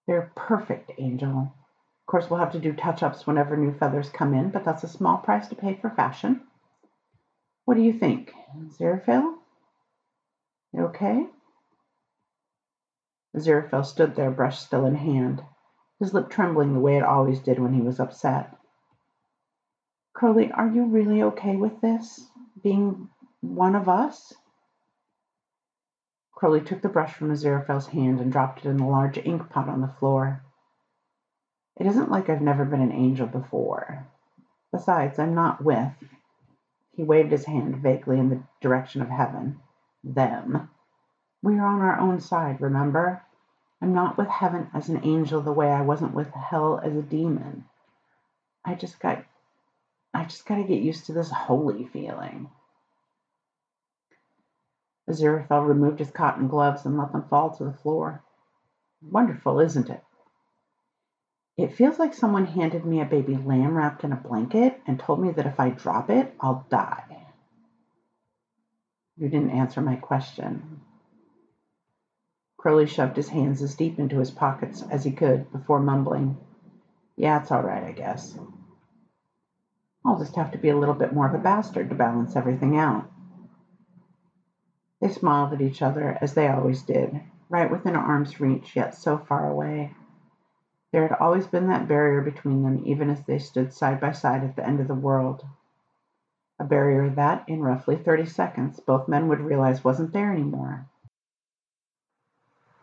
They're 0.07 0.31
perfect, 0.37 0.93
Angel. 0.99 1.55
Of 2.03 2.07
course, 2.07 2.29
we'll 2.29 2.41
have 2.41 2.53
to 2.53 2.59
do 2.59 2.75
touch 2.75 3.03
ups 3.03 3.27
whenever 3.27 3.57
new 3.57 3.73
feathers 3.73 4.11
come 4.11 4.35
in, 4.35 4.51
but 4.51 4.63
that's 4.63 4.85
a 4.85 4.89
small 4.89 5.17
price 5.17 5.49
to 5.49 5.57
pay 5.57 5.75
for 5.75 5.89
fashion. 5.89 6.47
What 7.65 7.75
do 7.75 7.81
you 7.81 7.95
think, 7.95 8.35
Aziraphale? 8.55 9.39
You 10.75 10.81
okay? 10.87 11.27
Aziraphale 13.35 13.87
stood 13.87 14.15
there, 14.15 14.31
brush 14.31 14.59
still 14.59 14.85
in 14.85 14.97
hand, 14.97 15.43
his 15.99 16.13
lip 16.13 16.29
trembling 16.29 16.75
the 16.75 16.81
way 16.81 16.99
it 16.99 17.03
always 17.03 17.41
did 17.41 17.59
when 17.59 17.73
he 17.73 17.81
was 17.81 17.99
upset. 17.99 18.55
"Crowley, 20.13 20.53
are 20.53 20.69
you 20.69 20.85
really 20.85 21.23
okay 21.23 21.57
with 21.57 21.81
this? 21.81 22.31
Being 22.63 23.09
one 23.45 23.75
of 23.75 23.89
us? 23.89 24.33
Crowley 26.33 26.63
took 26.63 26.81
the 26.81 26.89
brush 26.89 27.15
from 27.15 27.31
Aziraphale's 27.31 27.89
hand 27.89 28.21
and 28.21 28.33
dropped 28.33 28.61
it 28.61 28.69
in 28.69 28.79
the 28.79 28.87
large 28.87 29.19
ink 29.19 29.51
pot 29.51 29.69
on 29.69 29.81
the 29.81 29.95
floor. 30.01 30.43
It 31.77 31.87
isn't 31.87 32.11
like 32.11 32.29
I've 32.29 32.41
never 32.41 32.65
been 32.65 32.81
an 32.81 32.93
angel 32.93 33.27
before. 33.27 34.07
Besides, 34.73 35.19
I'm 35.19 35.35
not 35.35 35.63
with. 35.63 35.93
He 36.93 37.03
waved 37.03 37.33
his 37.33 37.45
hand 37.45 37.77
vaguely 37.77 38.19
in 38.19 38.31
the 38.31 38.43
direction 38.61 39.03
of 39.03 39.09
heaven. 39.09 39.61
Them. 40.03 40.71
We 41.43 41.59
are 41.59 41.67
on 41.67 41.81
our 41.81 41.99
own 41.99 42.21
side, 42.21 42.61
remember? 42.61 43.23
I'm 43.83 43.93
not 43.93 44.17
with 44.17 44.29
heaven 44.29 44.71
as 44.73 44.89
an 44.89 45.05
angel 45.05 45.43
the 45.43 45.53
way 45.53 45.71
I 45.71 45.83
wasn't 45.83 46.15
with 46.15 46.31
hell 46.31 46.81
as 46.83 46.97
a 46.97 47.03
demon. 47.03 47.67
I 48.65 48.75
just 48.75 48.99
got 48.99 49.25
I 50.15 50.25
just 50.25 50.47
got 50.47 50.57
to 50.57 50.65
get 50.65 50.81
used 50.81 51.07
to 51.07 51.13
this 51.13 51.31
holy 51.31 51.87
feeling. 51.87 52.49
Aziraphale 55.09 55.67
removed 55.69 55.99
his 55.99 56.11
cotton 56.11 56.49
gloves 56.49 56.87
and 56.87 56.97
let 56.97 57.13
them 57.13 57.25
fall 57.29 57.51
to 57.51 57.65
the 57.65 57.73
floor. 57.73 58.23
Wonderful, 59.03 59.61
isn't 59.61 59.91
it? 59.91 60.03
It 61.57 61.75
feels 61.75 61.99
like 61.99 62.15
someone 62.15 62.47
handed 62.47 62.85
me 62.85 63.01
a 63.01 63.05
baby 63.05 63.37
lamb 63.37 63.77
wrapped 63.77 64.03
in 64.03 64.13
a 64.13 64.17
blanket 64.17 64.81
and 64.87 64.99
told 64.99 65.21
me 65.21 65.31
that 65.33 65.47
if 65.47 65.61
I 65.61 65.71
drop 65.71 66.11
it, 66.11 66.35
I'll 66.41 66.67
die. 66.69 67.29
You 69.17 69.29
didn't 69.29 69.51
answer 69.51 69.81
my 69.81 69.95
question. 69.95 70.81
Crowley 72.57 72.87
shoved 72.87 73.17
his 73.17 73.29
hands 73.29 73.63
as 73.63 73.77
deep 73.77 73.99
into 73.99 74.19
his 74.19 74.31
pockets 74.31 74.83
as 74.91 75.05
he 75.05 75.13
could 75.13 75.53
before 75.53 75.81
mumbling, 75.81 76.39
Yeah, 77.15 77.41
it's 77.41 77.53
all 77.53 77.63
right, 77.63 77.85
I 77.85 77.93
guess. 77.93 78.37
I'll 80.05 80.19
just 80.19 80.35
have 80.37 80.51
to 80.53 80.59
be 80.59 80.71
a 80.71 80.77
little 80.77 80.95
bit 80.95 81.13
more 81.13 81.29
of 81.29 81.35
a 81.35 81.39
bastard 81.39 81.91
to 81.91 81.95
balance 81.95 82.37
everything 82.37 82.77
out. 82.77 83.09
They 85.01 85.09
smiled 85.09 85.53
at 85.53 85.61
each 85.61 85.83
other, 85.83 86.17
as 86.21 86.35
they 86.35 86.49
always 86.49 86.83
did, 86.83 87.21
right 87.49 87.71
within 87.71 87.97
arm's 87.97 88.41
reach, 88.41 88.75
yet 88.77 88.95
so 88.95 89.19
far 89.19 89.51
away. 89.51 89.95
There 90.93 91.09
had 91.09 91.19
always 91.19 91.47
been 91.47 91.67
that 91.69 91.89
barrier 91.89 92.21
between 92.21 92.63
them, 92.63 92.83
even 92.87 93.11
as 93.11 93.25
they 93.25 93.39
stood 93.39 93.73
side 93.73 94.01
by 94.01 94.13
side 94.13 94.45
at 94.45 94.57
the 94.57 94.67
end 94.67 94.81
of 94.81 94.89
the 94.89 94.95
world. 94.95 95.45
A 96.59 96.65
barrier 96.65 97.11
that, 97.11 97.49
in 97.49 97.63
roughly 97.63 97.97
thirty 97.97 98.27
seconds, 98.27 98.79
both 98.79 99.09
men 99.09 99.27
would 99.29 99.41
realize 99.41 99.83
wasn't 99.83 100.13
there 100.13 100.33
anymore. 100.33 100.87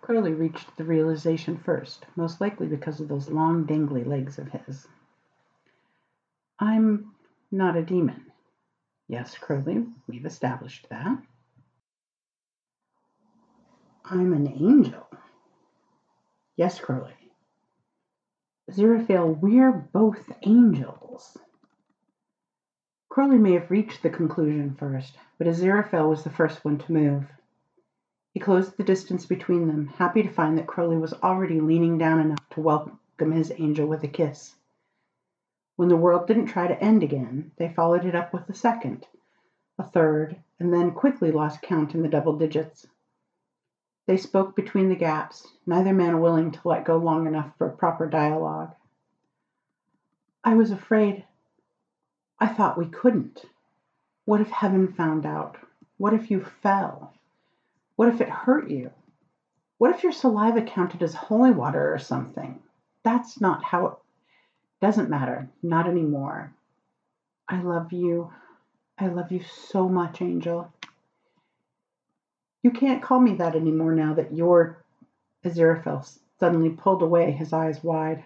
Crowley 0.02 0.34
reached 0.34 0.76
the 0.76 0.84
realization 0.84 1.58
first, 1.58 2.06
most 2.18 2.42
likely 2.42 2.68
because 2.68 3.00
of 3.00 3.08
those 3.08 3.30
long, 3.30 3.66
dangly 3.66 4.06
legs 4.06 4.38
of 4.38 4.50
his. 4.50 4.88
I'm 6.60 7.16
not 7.50 7.78
a 7.78 7.82
demon. 7.82 8.26
Yes, 9.08 9.38
Crowley, 9.38 9.86
we've 10.08 10.26
established 10.26 10.90
that. 10.90 11.18
I'm 14.14 14.34
an 14.34 14.46
angel. 14.46 15.08
Yes, 16.58 16.78
Crowley. 16.82 17.14
Aziraphale, 18.70 19.40
we're 19.40 19.72
both 19.72 20.30
angels. 20.42 21.38
Crowley 23.08 23.38
may 23.38 23.54
have 23.54 23.72
reached 23.72 24.04
the 24.04 24.10
conclusion 24.10 24.76
first, 24.78 25.18
but 25.38 25.48
Aziraphale 25.48 26.10
was 26.10 26.26
the 26.26 26.30
first 26.30 26.66
one 26.66 26.78
to 26.80 26.92
move. 26.92 27.24
He 28.34 28.42
closed 28.42 28.76
the 28.76 28.84
distance 28.84 29.26
between 29.26 29.70
them, 29.70 29.88
happy 29.88 30.24
to 30.24 30.30
find 30.30 30.58
that 30.58 30.68
Crowley 30.68 30.98
was 30.98 31.14
already 31.14 31.62
leaning 31.62 31.98
down 31.98 32.20
enough 32.20 32.50
to 32.50 32.60
welcome 32.60 33.32
his 33.32 33.54
angel 33.60 33.88
with 33.88 34.04
a 34.04 34.10
kiss. 34.10 34.56
When 35.78 35.88
the 35.88 35.96
world 35.96 36.28
didn't 36.28 36.48
try 36.48 36.68
to 36.68 36.84
end 36.84 37.02
again, 37.02 37.54
they 37.56 37.70
followed 37.70 38.04
it 38.04 38.16
up 38.16 38.34
with 38.34 38.50
a 38.50 38.54
second, 38.54 39.08
a 39.80 39.84
third, 39.84 40.36
and 40.60 40.74
then 40.74 40.92
quickly 40.92 41.32
lost 41.32 41.62
count 41.62 41.96
in 41.96 42.02
the 42.02 42.10
double 42.10 42.38
digits. 42.38 42.88
They 44.08 44.18
spoke 44.18 44.56
between 44.56 44.90
the 44.90 44.96
gaps, 44.96 45.48
neither 45.66 45.94
man 45.94 46.20
willing 46.22 46.52
to 46.52 46.68
let 46.68 46.86
go 46.86 46.98
long 46.98 47.28
enough 47.28 47.52
for 47.58 47.70
proper 47.70 48.08
dialogue. 48.08 48.74
I 50.44 50.56
was 50.56 50.72
afraid. 50.72 51.26
I 52.40 52.48
thought 52.48 52.78
we 52.78 52.88
couldn't. 52.88 53.46
What 54.26 54.42
if 54.42 54.50
heaven 54.50 54.94
found 54.94 55.26
out? 55.26 55.58
What 55.98 56.14
if 56.14 56.32
you 56.32 56.44
fell? 56.64 57.14
What 57.96 58.10
if 58.10 58.22
it 58.22 58.30
hurt 58.30 58.70
you? 58.70 58.92
What 59.78 59.96
if 59.96 60.04
your 60.04 60.12
saliva 60.12 60.64
counted 60.64 61.04
as 61.04 61.14
holy 61.14 61.52
water 61.52 61.94
or 61.94 62.00
something? 62.00 62.62
That's 63.04 63.40
not 63.40 63.64
how 63.64 63.86
it 63.88 63.94
doesn't 64.80 65.10
matter. 65.10 65.50
Not 65.62 65.88
anymore. 65.88 66.54
I 67.48 67.62
love 67.62 67.94
you. 67.94 68.32
I 68.98 69.08
love 69.08 69.32
you 69.32 69.42
so 69.44 69.88
much, 69.90 70.22
Angel. 70.22 70.72
You 72.64 72.72
can't 72.72 73.02
call 73.02 73.20
me 73.20 73.36
that 73.36 73.56
anymore 73.56 73.94
now 73.94 74.14
that 74.14 74.34
you're. 74.34 74.84
Aziraphale 75.44 76.08
suddenly 76.40 76.70
pulled 76.70 77.02
away, 77.02 77.32
his 77.32 77.54
eyes 77.54 77.84
wide. 77.84 78.24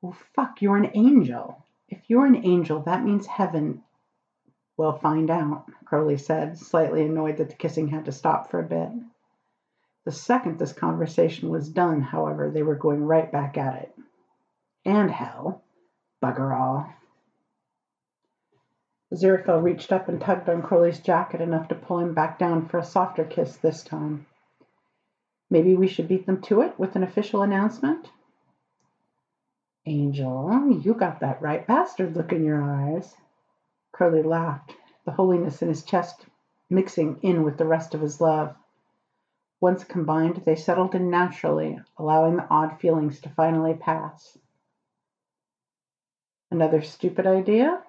Well, 0.00 0.16
fuck, 0.34 0.60
you're 0.60 0.76
an 0.76 0.90
angel. 0.94 1.64
If 1.88 2.00
you're 2.08 2.26
an 2.26 2.44
angel, 2.44 2.80
that 2.80 3.04
means 3.04 3.26
heaven. 3.26 3.82
We'll 4.76 4.98
find 4.98 5.30
out, 5.30 5.66
Crowley 5.84 6.18
said, 6.18 6.58
slightly 6.58 7.02
annoyed 7.02 7.36
that 7.36 7.50
the 7.50 7.54
kissing 7.54 7.88
had 7.88 8.06
to 8.06 8.12
stop 8.12 8.50
for 8.50 8.58
a 8.58 8.64
bit. 8.64 8.88
The 10.04 10.12
second 10.12 10.58
this 10.58 10.72
conversation 10.72 11.50
was 11.50 11.68
done, 11.68 12.00
however, 12.00 12.50
they 12.50 12.64
were 12.64 12.74
going 12.74 13.04
right 13.04 13.30
back 13.30 13.56
at 13.56 13.82
it. 13.82 13.94
And 14.84 15.10
hell. 15.10 15.62
Bugger 16.20 16.58
all. 16.58 16.92
Aziraphale 19.12 19.62
reached 19.62 19.92
up 19.92 20.08
and 20.08 20.18
tugged 20.18 20.48
on 20.48 20.62
Crowley's 20.62 20.98
jacket 20.98 21.42
enough 21.42 21.68
to 21.68 21.74
pull 21.74 21.98
him 21.98 22.14
back 22.14 22.38
down 22.38 22.66
for 22.66 22.78
a 22.78 22.84
softer 22.84 23.24
kiss 23.24 23.58
this 23.58 23.84
time. 23.84 24.24
Maybe 25.50 25.76
we 25.76 25.86
should 25.86 26.08
beat 26.08 26.24
them 26.24 26.40
to 26.42 26.62
it 26.62 26.78
with 26.78 26.96
an 26.96 27.02
official 27.02 27.42
announcement? 27.42 28.10
Angel, 29.84 30.80
you 30.82 30.94
got 30.94 31.20
that 31.20 31.42
right 31.42 31.66
bastard 31.66 32.16
look 32.16 32.32
in 32.32 32.42
your 32.42 32.62
eyes. 32.62 33.14
Crowley 33.92 34.22
laughed, 34.22 34.74
the 35.04 35.12
holiness 35.12 35.60
in 35.60 35.68
his 35.68 35.82
chest 35.82 36.24
mixing 36.70 37.18
in 37.20 37.42
with 37.42 37.58
the 37.58 37.66
rest 37.66 37.94
of 37.94 38.00
his 38.00 38.18
love. 38.18 38.56
Once 39.60 39.84
combined, 39.84 40.36
they 40.46 40.56
settled 40.56 40.94
in 40.94 41.10
naturally, 41.10 41.78
allowing 41.98 42.36
the 42.36 42.48
odd 42.48 42.80
feelings 42.80 43.20
to 43.20 43.28
finally 43.28 43.74
pass. 43.74 44.38
Another 46.50 46.80
stupid 46.80 47.26
idea? 47.26 47.82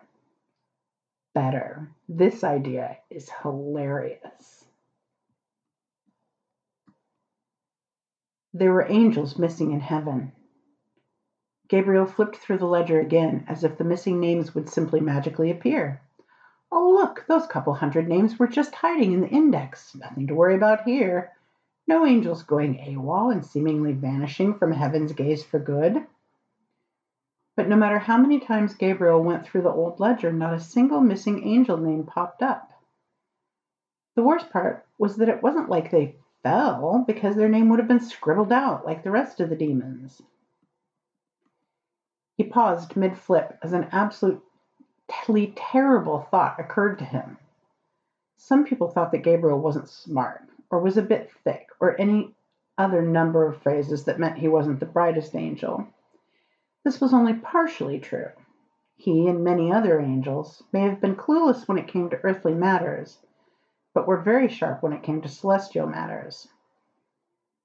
Better. 1.33 1.89
This 2.07 2.43
idea 2.43 2.97
is 3.09 3.31
hilarious. 3.41 4.65
There 8.53 8.71
were 8.71 8.85
angels 8.87 9.39
missing 9.39 9.71
in 9.71 9.79
heaven. 9.79 10.31
Gabriel 11.69 12.05
flipped 12.05 12.35
through 12.35 12.59
the 12.59 12.67
ledger 12.67 12.99
again, 12.99 13.45
as 13.47 13.63
if 13.63 13.79
the 13.79 13.83
missing 13.83 14.19
names 14.19 14.53
would 14.53 14.69
simply 14.69 14.99
magically 14.99 15.49
appear. 15.49 16.01
Oh, 16.71 16.91
look, 16.91 17.25
those 17.27 17.47
couple 17.47 17.73
hundred 17.73 18.07
names 18.07 18.37
were 18.37 18.47
just 18.47 18.75
hiding 18.75 19.13
in 19.13 19.21
the 19.21 19.27
index. 19.27 19.95
Nothing 19.95 20.27
to 20.27 20.35
worry 20.35 20.53
about 20.53 20.83
here. 20.83 21.31
No 21.87 22.05
angels 22.05 22.43
going 22.43 22.75
AWOL 22.77 23.31
and 23.31 23.43
seemingly 23.43 23.93
vanishing 23.93 24.53
from 24.53 24.71
heaven's 24.71 25.13
gaze 25.13 25.43
for 25.43 25.59
good. 25.59 26.05
But 27.55 27.69
no 27.69 27.75
matter 27.75 27.99
how 27.99 28.17
many 28.17 28.39
times 28.39 28.73
Gabriel 28.73 29.23
went 29.23 29.45
through 29.45 29.61
the 29.61 29.71
old 29.71 29.99
ledger, 29.99 30.33
not 30.33 30.53
a 30.53 30.59
single 30.59 31.01
missing 31.01 31.47
angel 31.47 31.77
name 31.77 32.03
popped 32.03 32.41
up. 32.41 32.71
The 34.15 34.23
worst 34.23 34.49
part 34.49 34.85
was 34.97 35.17
that 35.17 35.29
it 35.29 35.43
wasn't 35.43 35.69
like 35.69 35.91
they 35.91 36.15
fell, 36.41 37.03
because 37.05 37.35
their 37.35 37.49
name 37.49 37.69
would 37.69 37.79
have 37.79 37.87
been 37.87 37.99
scribbled 37.99 38.51
out 38.51 38.85
like 38.85 39.03
the 39.03 39.11
rest 39.11 39.39
of 39.39 39.49
the 39.49 39.55
demons. 39.55 40.21
He 42.37 42.43
paused 42.43 42.95
mid 42.95 43.17
flip 43.17 43.57
as 43.61 43.73
an 43.73 43.87
absolutely 43.91 45.53
terrible 45.55 46.27
thought 46.31 46.59
occurred 46.59 46.97
to 46.99 47.05
him. 47.05 47.37
Some 48.37 48.65
people 48.65 48.89
thought 48.89 49.11
that 49.11 49.19
Gabriel 49.19 49.59
wasn't 49.59 49.89
smart, 49.89 50.41
or 50.71 50.79
was 50.79 50.97
a 50.97 51.03
bit 51.03 51.31
thick, 51.43 51.69
or 51.79 51.99
any 52.01 52.33
other 52.77 53.03
number 53.03 53.45
of 53.47 53.61
phrases 53.61 54.05
that 54.05 54.19
meant 54.19 54.39
he 54.39 54.47
wasn't 54.47 54.79
the 54.79 54.85
brightest 54.87 55.35
angel. 55.35 55.87
This 56.83 56.99
was 56.99 57.13
only 57.13 57.33
partially 57.33 57.99
true. 57.99 58.31
He 58.95 59.27
and 59.27 59.43
many 59.43 59.71
other 59.71 59.99
angels 59.99 60.63
may 60.71 60.81
have 60.81 60.99
been 60.99 61.15
clueless 61.15 61.67
when 61.67 61.77
it 61.77 61.87
came 61.87 62.09
to 62.09 62.19
earthly 62.23 62.53
matters, 62.53 63.19
but 63.93 64.07
were 64.07 64.17
very 64.17 64.47
sharp 64.47 64.83
when 64.83 64.91
it 64.93 65.03
came 65.03 65.21
to 65.21 65.29
celestial 65.29 65.87
matters. 65.87 66.49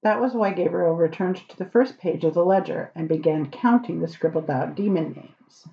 That 0.01 0.21
was 0.21 0.33
why 0.33 0.53
Gabriel 0.53 0.95
returned 0.95 1.35
to 1.49 1.57
the 1.57 1.69
first 1.69 1.97
page 1.97 2.23
of 2.23 2.33
the 2.33 2.45
ledger 2.45 2.91
and 2.95 3.09
began 3.09 3.51
counting 3.51 3.99
the 3.99 4.07
scribbled 4.07 4.49
out 4.49 4.75
demon 4.75 5.11
names. 5.11 5.67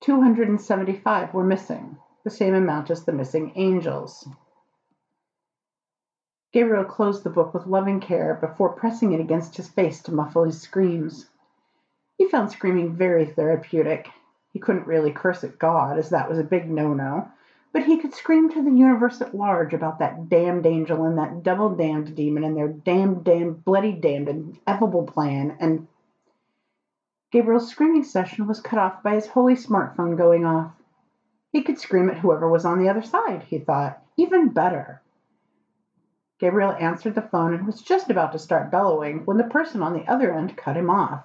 275 0.00 1.34
were 1.34 1.44
missing, 1.44 1.98
the 2.24 2.30
same 2.30 2.54
amount 2.54 2.90
as 2.90 3.04
the 3.04 3.12
missing 3.12 3.52
angels. 3.56 4.26
Gabriel 6.52 6.84
closed 6.84 7.22
the 7.22 7.30
book 7.30 7.52
with 7.52 7.66
loving 7.66 8.00
care 8.00 8.34
before 8.34 8.72
pressing 8.72 9.12
it 9.12 9.20
against 9.20 9.56
his 9.58 9.68
face 9.68 10.02
to 10.02 10.12
muffle 10.12 10.44
his 10.44 10.62
screams. 10.62 11.28
He 12.20 12.28
found 12.28 12.52
screaming 12.52 12.92
very 12.96 13.24
therapeutic. 13.24 14.10
He 14.52 14.58
couldn't 14.58 14.86
really 14.86 15.10
curse 15.10 15.42
at 15.42 15.58
God, 15.58 15.98
as 15.98 16.10
that 16.10 16.28
was 16.28 16.38
a 16.38 16.44
big 16.44 16.68
no 16.68 16.92
no, 16.92 17.30
but 17.72 17.84
he 17.84 17.96
could 17.96 18.12
scream 18.12 18.50
to 18.50 18.62
the 18.62 18.70
universe 18.70 19.22
at 19.22 19.34
large 19.34 19.72
about 19.72 20.00
that 20.00 20.28
damned 20.28 20.66
angel 20.66 21.04
and 21.06 21.16
that 21.16 21.42
double 21.42 21.74
damned 21.74 22.14
demon 22.14 22.44
and 22.44 22.54
their 22.54 22.68
damned, 22.68 23.24
damned, 23.24 23.64
bloody 23.64 23.92
damned, 23.92 24.28
ineffable 24.28 25.04
plan. 25.04 25.56
And 25.60 25.88
Gabriel's 27.32 27.70
screaming 27.70 28.04
session 28.04 28.46
was 28.46 28.60
cut 28.60 28.78
off 28.78 29.02
by 29.02 29.14
his 29.14 29.28
holy 29.28 29.54
smartphone 29.54 30.18
going 30.18 30.44
off. 30.44 30.72
He 31.52 31.62
could 31.62 31.78
scream 31.78 32.10
at 32.10 32.18
whoever 32.18 32.50
was 32.50 32.66
on 32.66 32.78
the 32.78 32.90
other 32.90 33.00
side, 33.00 33.44
he 33.44 33.58
thought. 33.58 34.02
Even 34.18 34.50
better. 34.50 35.00
Gabriel 36.38 36.72
answered 36.72 37.14
the 37.14 37.22
phone 37.22 37.54
and 37.54 37.64
was 37.64 37.80
just 37.80 38.10
about 38.10 38.32
to 38.32 38.38
start 38.38 38.70
bellowing 38.70 39.24
when 39.24 39.38
the 39.38 39.44
person 39.44 39.82
on 39.82 39.94
the 39.94 40.04
other 40.06 40.34
end 40.34 40.54
cut 40.58 40.76
him 40.76 40.90
off. 40.90 41.24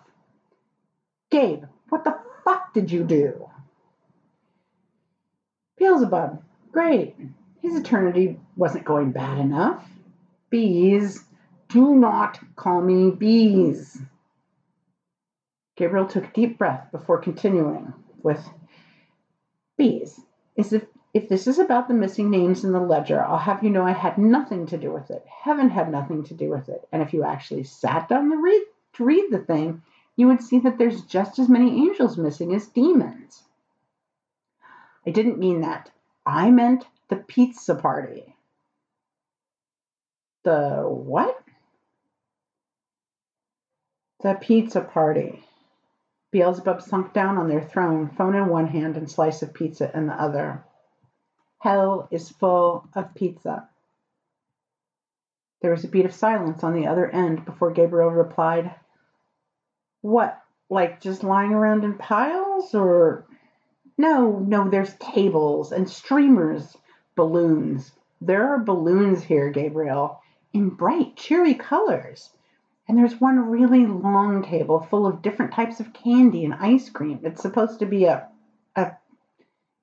Gabe, 1.35 1.65
what 1.89 2.05
the 2.05 2.17
fuck 2.45 2.73
did 2.73 2.89
you 2.89 3.03
do? 3.03 3.49
Beelzebub. 5.77 6.41
Great. 6.71 7.17
His 7.61 7.75
eternity 7.75 8.39
wasn't 8.55 8.85
going 8.85 9.11
bad 9.11 9.39
enough. 9.39 9.85
Bees. 10.49 11.25
Do 11.67 11.93
not 11.93 12.39
call 12.55 12.79
me 12.79 13.11
bees. 13.11 14.01
Gabriel 15.75 16.05
took 16.07 16.23
a 16.23 16.31
deep 16.31 16.57
breath 16.57 16.89
before 16.93 17.19
continuing 17.19 17.93
with 18.23 18.39
Bees. 19.77 20.17
Is 20.55 20.71
if, 20.71 20.85
if 21.13 21.27
this 21.27 21.47
is 21.47 21.59
about 21.59 21.89
the 21.89 21.95
missing 21.95 22.29
names 22.29 22.63
in 22.63 22.71
the 22.71 22.79
ledger, 22.79 23.21
I'll 23.21 23.37
have 23.37 23.61
you 23.61 23.71
know 23.71 23.83
I 23.83 23.91
had 23.91 24.17
nothing 24.17 24.67
to 24.67 24.77
do 24.77 24.89
with 24.89 25.11
it. 25.11 25.25
Heaven 25.43 25.69
had 25.69 25.91
nothing 25.91 26.23
to 26.25 26.33
do 26.33 26.49
with 26.49 26.69
it. 26.69 26.87
And 26.93 27.01
if 27.01 27.11
you 27.11 27.25
actually 27.25 27.65
sat 27.65 28.07
down 28.07 28.29
read, 28.29 28.63
to 28.93 29.03
read 29.03 29.25
the 29.31 29.39
thing, 29.39 29.81
you 30.15 30.27
would 30.27 30.41
see 30.41 30.59
that 30.59 30.77
there's 30.77 31.01
just 31.01 31.39
as 31.39 31.49
many 31.49 31.85
angels 31.85 32.17
missing 32.17 32.53
as 32.53 32.67
demons. 32.67 33.43
I 35.05 35.11
didn't 35.11 35.39
mean 35.39 35.61
that. 35.61 35.91
I 36.25 36.51
meant 36.51 36.85
the 37.09 37.17
pizza 37.17 37.75
party. 37.75 38.35
The 40.43 40.83
what? 40.87 41.41
The 44.21 44.35
pizza 44.35 44.81
party. 44.81 45.43
Beelzebub 46.31 46.81
sunk 46.81 47.13
down 47.13 47.37
on 47.37 47.47
their 47.47 47.61
throne, 47.61 48.09
phone 48.09 48.35
in 48.35 48.47
one 48.47 48.67
hand 48.67 48.97
and 48.97 49.09
slice 49.09 49.41
of 49.41 49.53
pizza 49.53 49.95
in 49.95 50.07
the 50.07 50.13
other. 50.13 50.63
Hell 51.59 52.07
is 52.11 52.29
full 52.29 52.87
of 52.95 53.13
pizza. 53.15 53.69
There 55.61 55.71
was 55.71 55.83
a 55.83 55.87
beat 55.87 56.05
of 56.05 56.13
silence 56.13 56.63
on 56.63 56.73
the 56.73 56.87
other 56.87 57.09
end 57.09 57.45
before 57.45 57.71
Gabriel 57.71 58.11
replied, 58.11 58.75
What, 60.05 60.39
like 60.69 61.01
just 61.01 61.23
lying 61.23 61.51
around 61.51 61.83
in 61.83 61.97
piles, 61.97 62.75
or 62.75 63.25
no, 63.97 64.37
no, 64.37 64.69
there's 64.69 64.93
tables 64.99 65.71
and 65.71 65.89
streamers, 65.89 66.77
balloons. 67.15 67.91
There 68.21 68.53
are 68.53 68.59
balloons 68.59 69.23
here, 69.23 69.49
Gabriel, 69.49 70.21
in 70.53 70.69
bright, 70.69 71.15
cheery 71.15 71.55
colors. 71.55 72.29
And 72.87 72.99
there's 72.99 73.19
one 73.19 73.49
really 73.49 73.87
long 73.87 74.43
table 74.43 74.79
full 74.79 75.07
of 75.07 75.23
different 75.23 75.53
types 75.53 75.79
of 75.79 75.91
candy 75.91 76.45
and 76.45 76.53
ice 76.53 76.87
cream. 76.87 77.21
It's 77.23 77.41
supposed 77.41 77.79
to 77.79 77.87
be 77.87 78.05
a 78.05 78.29
a 78.75 78.91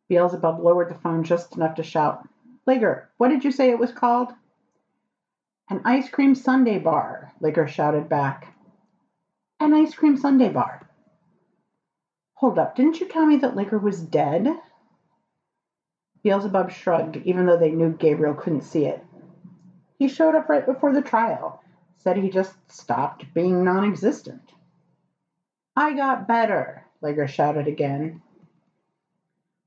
Beelzebub 0.09 0.61
lowered 0.61 0.89
the 0.89 1.01
phone 1.01 1.25
just 1.25 1.57
enough 1.57 1.75
to 1.75 1.83
shout, 1.83 2.29
Ligur, 2.65 3.07
what 3.17 3.31
did 3.31 3.43
you 3.43 3.51
say 3.51 3.71
it 3.71 3.79
was 3.81 3.91
called? 3.91 4.29
An 5.69 5.81
ice 5.85 6.09
cream 6.09 6.37
sundae 6.37 6.79
bar, 6.79 7.33
Ligur 7.41 7.67
shouted 7.67 8.09
back. 8.09 8.52
An 9.63 9.75
ice 9.75 9.95
cream 9.95 10.17
sundae 10.17 10.49
bar. 10.49 10.89
Hold 12.35 12.59
up, 12.59 12.75
didn't 12.75 12.99
you 12.99 13.07
tell 13.07 13.25
me 13.27 13.37
that 13.37 13.55
Ligur 13.55 13.81
was 13.81 14.03
dead? 14.03 14.49
Beelzebub 16.25 16.73
shrugged, 16.73 17.19
even 17.19 17.47
though 17.47 17.57
they 17.57 17.71
knew 17.71 17.93
Gabriel 17.93 18.35
couldn't 18.35 18.63
see 18.63 18.87
it. 18.87 19.05
He 20.01 20.09
showed 20.09 20.35
up 20.35 20.49
right 20.49 20.67
before 20.67 20.93
the 20.93 21.01
trial, 21.01 21.63
said 21.95 22.17
he 22.17 22.29
just 22.29 22.57
stopped 22.69 23.33
being 23.35 23.63
non 23.63 23.85
existent. 23.85 24.53
I 25.77 25.93
got 25.93 26.27
better, 26.27 26.85
Ligur 27.01 27.29
shouted 27.29 27.69
again. 27.69 28.21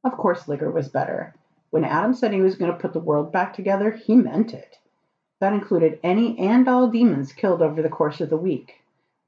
Of 0.04 0.18
course, 0.18 0.44
Ligur 0.44 0.74
was 0.74 0.90
better. 0.90 1.34
When 1.70 1.86
Adam 1.86 2.14
said 2.14 2.34
he 2.34 2.42
was 2.42 2.58
going 2.58 2.74
to 2.74 2.78
put 2.78 2.92
the 2.92 3.00
world 3.00 3.32
back 3.32 3.54
together, 3.54 3.92
he 3.92 4.18
meant 4.18 4.54
it. 4.54 4.78
That 5.40 5.54
included 5.54 6.02
any 6.04 6.38
and 6.38 6.68
all 6.68 6.90
demons 6.90 7.32
killed 7.32 7.62
over 7.62 7.82
the 7.82 7.88
course 7.88 8.20
of 8.20 8.30
the 8.30 8.36
week. 8.36 8.82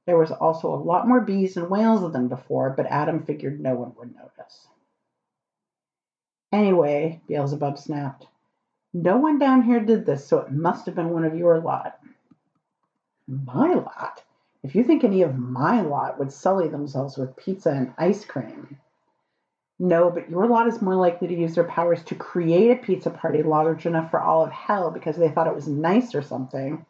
There 0.08 0.18
was 0.18 0.32
also 0.32 0.74
a 0.74 0.76
lot 0.82 1.08
more 1.08 1.22
bees 1.22 1.58
and 1.58 1.70
whales 1.70 2.12
than 2.12 2.30
before, 2.30 2.72
but 2.72 2.88
Adam 2.88 3.24
figured 3.24 3.60
no 3.60 3.76
one 3.76 3.94
would 4.00 4.16
notice. 4.16 4.68
Anyway, 6.52 7.22
Beelzebub 7.28 7.78
snapped, 7.78 8.26
no 8.94 9.18
one 9.18 9.38
down 9.38 9.64
here 9.64 9.82
did 9.82 10.06
this, 10.06 10.26
so 10.26 10.40
it 10.40 10.52
must 10.52 10.86
have 10.86 10.96
been 10.96 11.10
one 11.10 11.26
of 11.26 11.36
your 11.36 11.60
lot. 11.60 12.00
My 13.28 13.74
lot? 13.74 14.24
If 14.64 14.76
you 14.76 14.84
think 14.86 15.04
any 15.04 15.22
of 15.22 15.38
my 15.38 15.82
lot 15.82 16.18
would 16.18 16.32
sully 16.32 16.70
themselves 16.70 17.18
with 17.18 17.36
pizza 17.36 17.72
and 17.72 17.94
ice 17.98 18.24
cream. 18.24 18.80
No, 19.78 20.10
but 20.10 20.30
your 20.30 20.48
lot 20.48 20.68
is 20.68 20.82
more 20.82 20.96
likely 20.96 21.28
to 21.28 21.38
use 21.38 21.54
their 21.54 21.66
powers 21.66 22.02
to 22.06 22.16
create 22.16 22.72
a 22.72 22.82
pizza 22.82 23.10
party 23.10 23.44
large 23.44 23.86
enough 23.86 24.10
for 24.10 24.22
all 24.22 24.44
of 24.44 24.52
hell 24.52 24.90
because 24.90 25.18
they 25.18 25.30
thought 25.30 25.48
it 25.48 25.54
was 25.56 25.68
nice 25.68 26.16
or 26.16 26.22
something. 26.22 26.86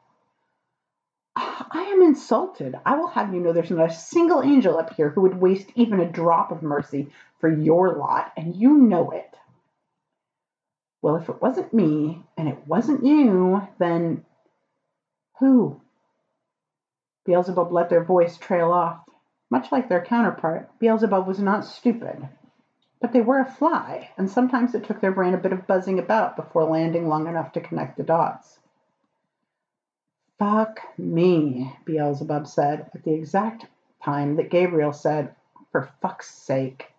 Insulted. 2.18 2.74
I 2.84 2.98
will 2.98 3.10
have 3.10 3.32
you 3.32 3.40
know 3.40 3.54
there's 3.54 3.70
not 3.70 3.92
a 3.92 3.94
single 3.94 4.42
angel 4.42 4.80
up 4.80 4.96
here 4.96 5.12
who 5.12 5.22
would 5.22 5.40
waste 5.40 5.70
even 5.76 6.00
a 6.00 6.12
drop 6.12 6.52
of 6.52 6.64
mercy 6.64 7.12
for 7.40 7.48
your 7.48 7.96
lot, 7.96 8.34
and 8.36 8.56
you 8.56 8.76
know 8.76 9.12
it. 9.12 9.36
Well, 11.04 11.18
if 11.18 11.30
it 11.30 11.40
wasn't 11.40 11.76
me 11.76 12.24
and 12.36 12.50
it 12.50 12.66
wasn't 12.66 13.06
you, 13.06 13.68
then 13.78 14.26
who? 15.38 15.80
Beelzebub 17.28 17.72
let 17.72 17.92
their 17.92 18.04
voice 18.04 18.36
trail 18.36 18.72
off. 18.72 19.02
Much 19.52 19.72
like 19.72 19.88
their 19.88 20.04
counterpart, 20.04 20.72
Beelzebub 20.80 21.28
was 21.28 21.40
not 21.40 21.66
stupid. 21.66 22.28
But 23.00 23.14
they 23.14 23.22
were 23.22 23.42
a 23.42 23.46
fly, 23.46 24.10
and 24.18 24.28
sometimes 24.28 24.74
it 24.74 24.86
took 24.86 25.02
their 25.02 25.12
brain 25.12 25.36
a 25.36 25.38
bit 25.38 25.54
of 25.54 25.68
buzzing 25.68 26.00
about 26.00 26.36
before 26.36 26.64
landing 26.64 27.08
long 27.08 27.28
enough 27.28 27.52
to 27.52 27.62
connect 27.62 27.96
the 27.96 28.04
dots. 28.04 28.58
Fuck 30.40 30.80
me, 30.98 31.76
Beelzebub 31.86 32.48
said 32.48 32.92
at 32.94 33.04
the 33.04 33.14
exact 33.14 33.66
time 34.04 34.36
that 34.36 34.52
Gabriel 34.52 34.94
said, 34.94 35.36
For 35.72 35.90
fuck's 36.02 36.30
sake. 36.30 36.92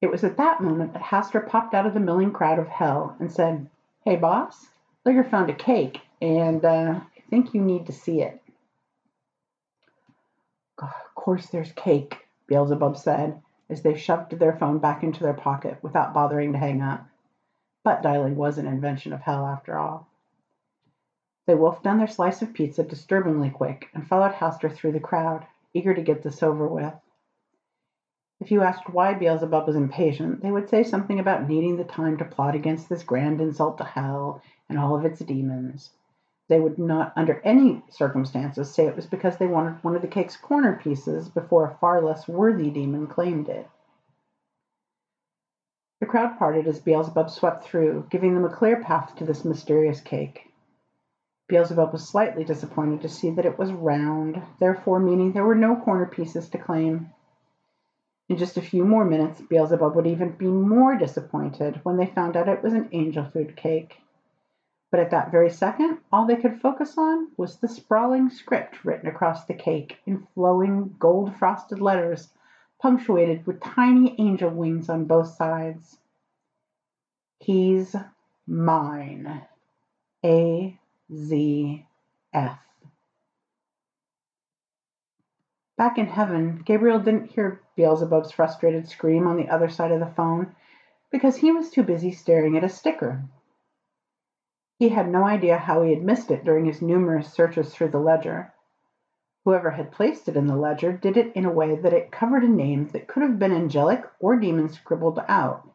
It 0.00 0.10
was 0.10 0.24
at 0.24 0.36
that 0.36 0.60
moment 0.60 0.92
that 0.92 1.02
Hastur 1.02 1.48
popped 1.48 1.74
out 1.74 1.86
of 1.86 1.94
the 1.94 2.00
milling 2.00 2.32
crowd 2.32 2.58
of 2.58 2.68
hell 2.68 3.16
and 3.20 3.32
said, 3.32 3.68
Hey, 4.04 4.16
boss, 4.16 4.66
Ligur 5.04 5.28
found 5.28 5.48
a 5.48 5.54
cake, 5.54 6.00
and 6.20 6.64
uh, 6.64 7.00
I 7.16 7.20
think 7.30 7.54
you 7.54 7.60
need 7.60 7.86
to 7.86 7.92
see 7.92 8.20
it. 8.20 8.42
of 10.82 11.14
course 11.14 11.46
there's 11.46 11.72
cake, 11.72 12.26
Beelzebub 12.48 12.96
said 12.96 13.40
as 13.68 13.82
they 13.82 13.96
shoved 13.96 14.38
their 14.38 14.56
phone 14.56 14.78
back 14.78 15.02
into 15.02 15.22
their 15.22 15.34
pocket 15.34 15.78
without 15.82 16.14
bothering 16.14 16.52
to 16.52 16.58
hang 16.58 16.80
up. 16.80 17.06
Butt 17.84 18.02
dialing 18.02 18.36
was 18.36 18.58
an 18.58 18.66
invention 18.66 19.12
of 19.12 19.20
hell, 19.20 19.46
after 19.46 19.76
all. 19.76 20.08
They 21.46 21.54
wolfed 21.54 21.84
down 21.84 21.98
their 21.98 22.08
slice 22.08 22.42
of 22.42 22.52
pizza 22.52 22.82
disturbingly 22.82 23.50
quick 23.50 23.88
and 23.94 24.06
followed 24.06 24.32
Hastur 24.32 24.68
through 24.68 24.92
the 24.92 25.00
crowd, 25.00 25.46
eager 25.72 25.94
to 25.94 26.02
get 26.02 26.22
this 26.22 26.42
over 26.42 26.66
with. 26.66 26.94
If 28.40 28.50
you 28.50 28.62
asked 28.62 28.90
why 28.90 29.14
Beelzebub 29.14 29.66
was 29.66 29.76
impatient, 29.76 30.42
they 30.42 30.50
would 30.50 30.68
say 30.68 30.82
something 30.82 31.20
about 31.20 31.48
needing 31.48 31.76
the 31.76 31.84
time 31.84 32.18
to 32.18 32.24
plot 32.24 32.54
against 32.54 32.88
this 32.88 33.02
grand 33.02 33.40
insult 33.40 33.78
to 33.78 33.84
hell 33.84 34.42
and 34.68 34.78
all 34.78 34.96
of 34.96 35.04
its 35.04 35.20
demons. 35.20 35.92
They 36.48 36.60
would 36.60 36.78
not, 36.78 37.12
under 37.16 37.40
any 37.44 37.82
circumstances, 37.88 38.72
say 38.72 38.86
it 38.86 38.96
was 38.96 39.06
because 39.06 39.38
they 39.38 39.46
wanted 39.46 39.82
one 39.82 39.96
of 39.96 40.02
the 40.02 40.08
cake's 40.08 40.36
corner 40.36 40.76
pieces 40.76 41.28
before 41.28 41.64
a 41.64 41.74
far 41.76 42.00
less 42.02 42.28
worthy 42.28 42.70
demon 42.70 43.06
claimed 43.06 43.48
it. 43.48 43.68
The 46.00 46.06
crowd 46.06 46.38
parted 46.38 46.66
as 46.66 46.80
Beelzebub 46.80 47.30
swept 47.30 47.64
through, 47.64 48.06
giving 48.10 48.34
them 48.34 48.44
a 48.44 48.54
clear 48.54 48.82
path 48.82 49.16
to 49.16 49.24
this 49.24 49.44
mysterious 49.44 50.00
cake. 50.00 50.52
Beelzebub 51.48 51.92
was 51.92 52.08
slightly 52.08 52.42
disappointed 52.42 53.02
to 53.02 53.08
see 53.08 53.30
that 53.30 53.46
it 53.46 53.58
was 53.58 53.72
round, 53.72 54.42
therefore 54.58 54.98
meaning 54.98 55.32
there 55.32 55.44
were 55.44 55.54
no 55.54 55.76
corner 55.76 56.06
pieces 56.06 56.48
to 56.48 56.58
claim. 56.58 57.10
In 58.28 58.36
just 58.36 58.56
a 58.56 58.62
few 58.62 58.84
more 58.84 59.04
minutes, 59.04 59.40
Beelzebub 59.40 59.94
would 59.94 60.06
even 60.08 60.32
be 60.32 60.48
more 60.48 60.96
disappointed 60.96 61.80
when 61.84 61.96
they 61.96 62.06
found 62.06 62.36
out 62.36 62.48
it 62.48 62.62
was 62.62 62.72
an 62.72 62.88
angel 62.90 63.24
food 63.24 63.56
cake. 63.56 64.00
But 64.90 64.98
at 64.98 65.10
that 65.10 65.30
very 65.30 65.50
second, 65.50 65.98
all 66.12 66.26
they 66.26 66.36
could 66.36 66.60
focus 66.60 66.98
on 66.98 67.28
was 67.36 67.58
the 67.58 67.68
sprawling 67.68 68.30
script 68.30 68.84
written 68.84 69.08
across 69.08 69.44
the 69.44 69.54
cake 69.54 69.98
in 70.06 70.26
flowing, 70.34 70.96
gold 70.98 71.36
frosted 71.36 71.80
letters, 71.80 72.32
punctuated 72.80 73.46
with 73.46 73.60
tiny 73.60 74.16
angel 74.18 74.50
wings 74.50 74.88
on 74.88 75.04
both 75.04 75.28
sides. 75.28 75.98
He's 77.38 77.94
mine. 78.46 79.42
A. 80.24 80.78
Z. 81.12 81.86
F. 82.32 82.58
Back 85.76 85.98
in 85.98 86.06
heaven, 86.06 86.62
Gabriel 86.64 86.98
didn't 86.98 87.30
hear 87.30 87.60
Beelzebub's 87.76 88.32
frustrated 88.32 88.88
scream 88.88 89.26
on 89.26 89.36
the 89.36 89.48
other 89.48 89.68
side 89.68 89.92
of 89.92 90.00
the 90.00 90.06
phone 90.06 90.56
because 91.10 91.36
he 91.36 91.52
was 91.52 91.70
too 91.70 91.82
busy 91.82 92.10
staring 92.10 92.56
at 92.56 92.64
a 92.64 92.68
sticker. 92.68 93.22
He 94.78 94.88
had 94.88 95.08
no 95.08 95.24
idea 95.24 95.58
how 95.58 95.82
he 95.82 95.94
had 95.94 96.02
missed 96.02 96.30
it 96.30 96.44
during 96.44 96.64
his 96.64 96.82
numerous 96.82 97.32
searches 97.32 97.72
through 97.72 97.90
the 97.90 98.00
ledger. 98.00 98.52
Whoever 99.44 99.70
had 99.70 99.92
placed 99.92 100.28
it 100.28 100.36
in 100.36 100.46
the 100.46 100.56
ledger 100.56 100.92
did 100.92 101.16
it 101.16 101.36
in 101.36 101.44
a 101.44 101.52
way 101.52 101.76
that 101.76 101.92
it 101.92 102.10
covered 102.10 102.42
a 102.42 102.48
name 102.48 102.88
that 102.88 103.06
could 103.06 103.22
have 103.22 103.38
been 103.38 103.52
angelic 103.52 104.02
or 104.18 104.36
demon 104.36 104.68
scribbled 104.68 105.20
out. 105.28 105.70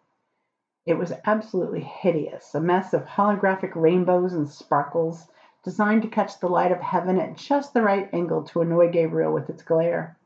It 0.85 0.97
was 0.97 1.13
absolutely 1.25 1.81
hideous, 1.81 2.55
a 2.55 2.59
mess 2.59 2.93
of 2.93 3.05
holographic 3.05 3.75
rainbows 3.75 4.33
and 4.33 4.49
sparkles 4.49 5.29
designed 5.63 6.01
to 6.01 6.07
catch 6.07 6.39
the 6.39 6.49
light 6.49 6.71
of 6.71 6.79
heaven 6.79 7.19
at 7.19 7.35
just 7.35 7.73
the 7.73 7.83
right 7.83 8.09
angle 8.11 8.43
to 8.45 8.61
annoy 8.61 8.89
Gabriel 8.91 9.31
with 9.31 9.49
its 9.49 9.61
glare. 9.61 10.17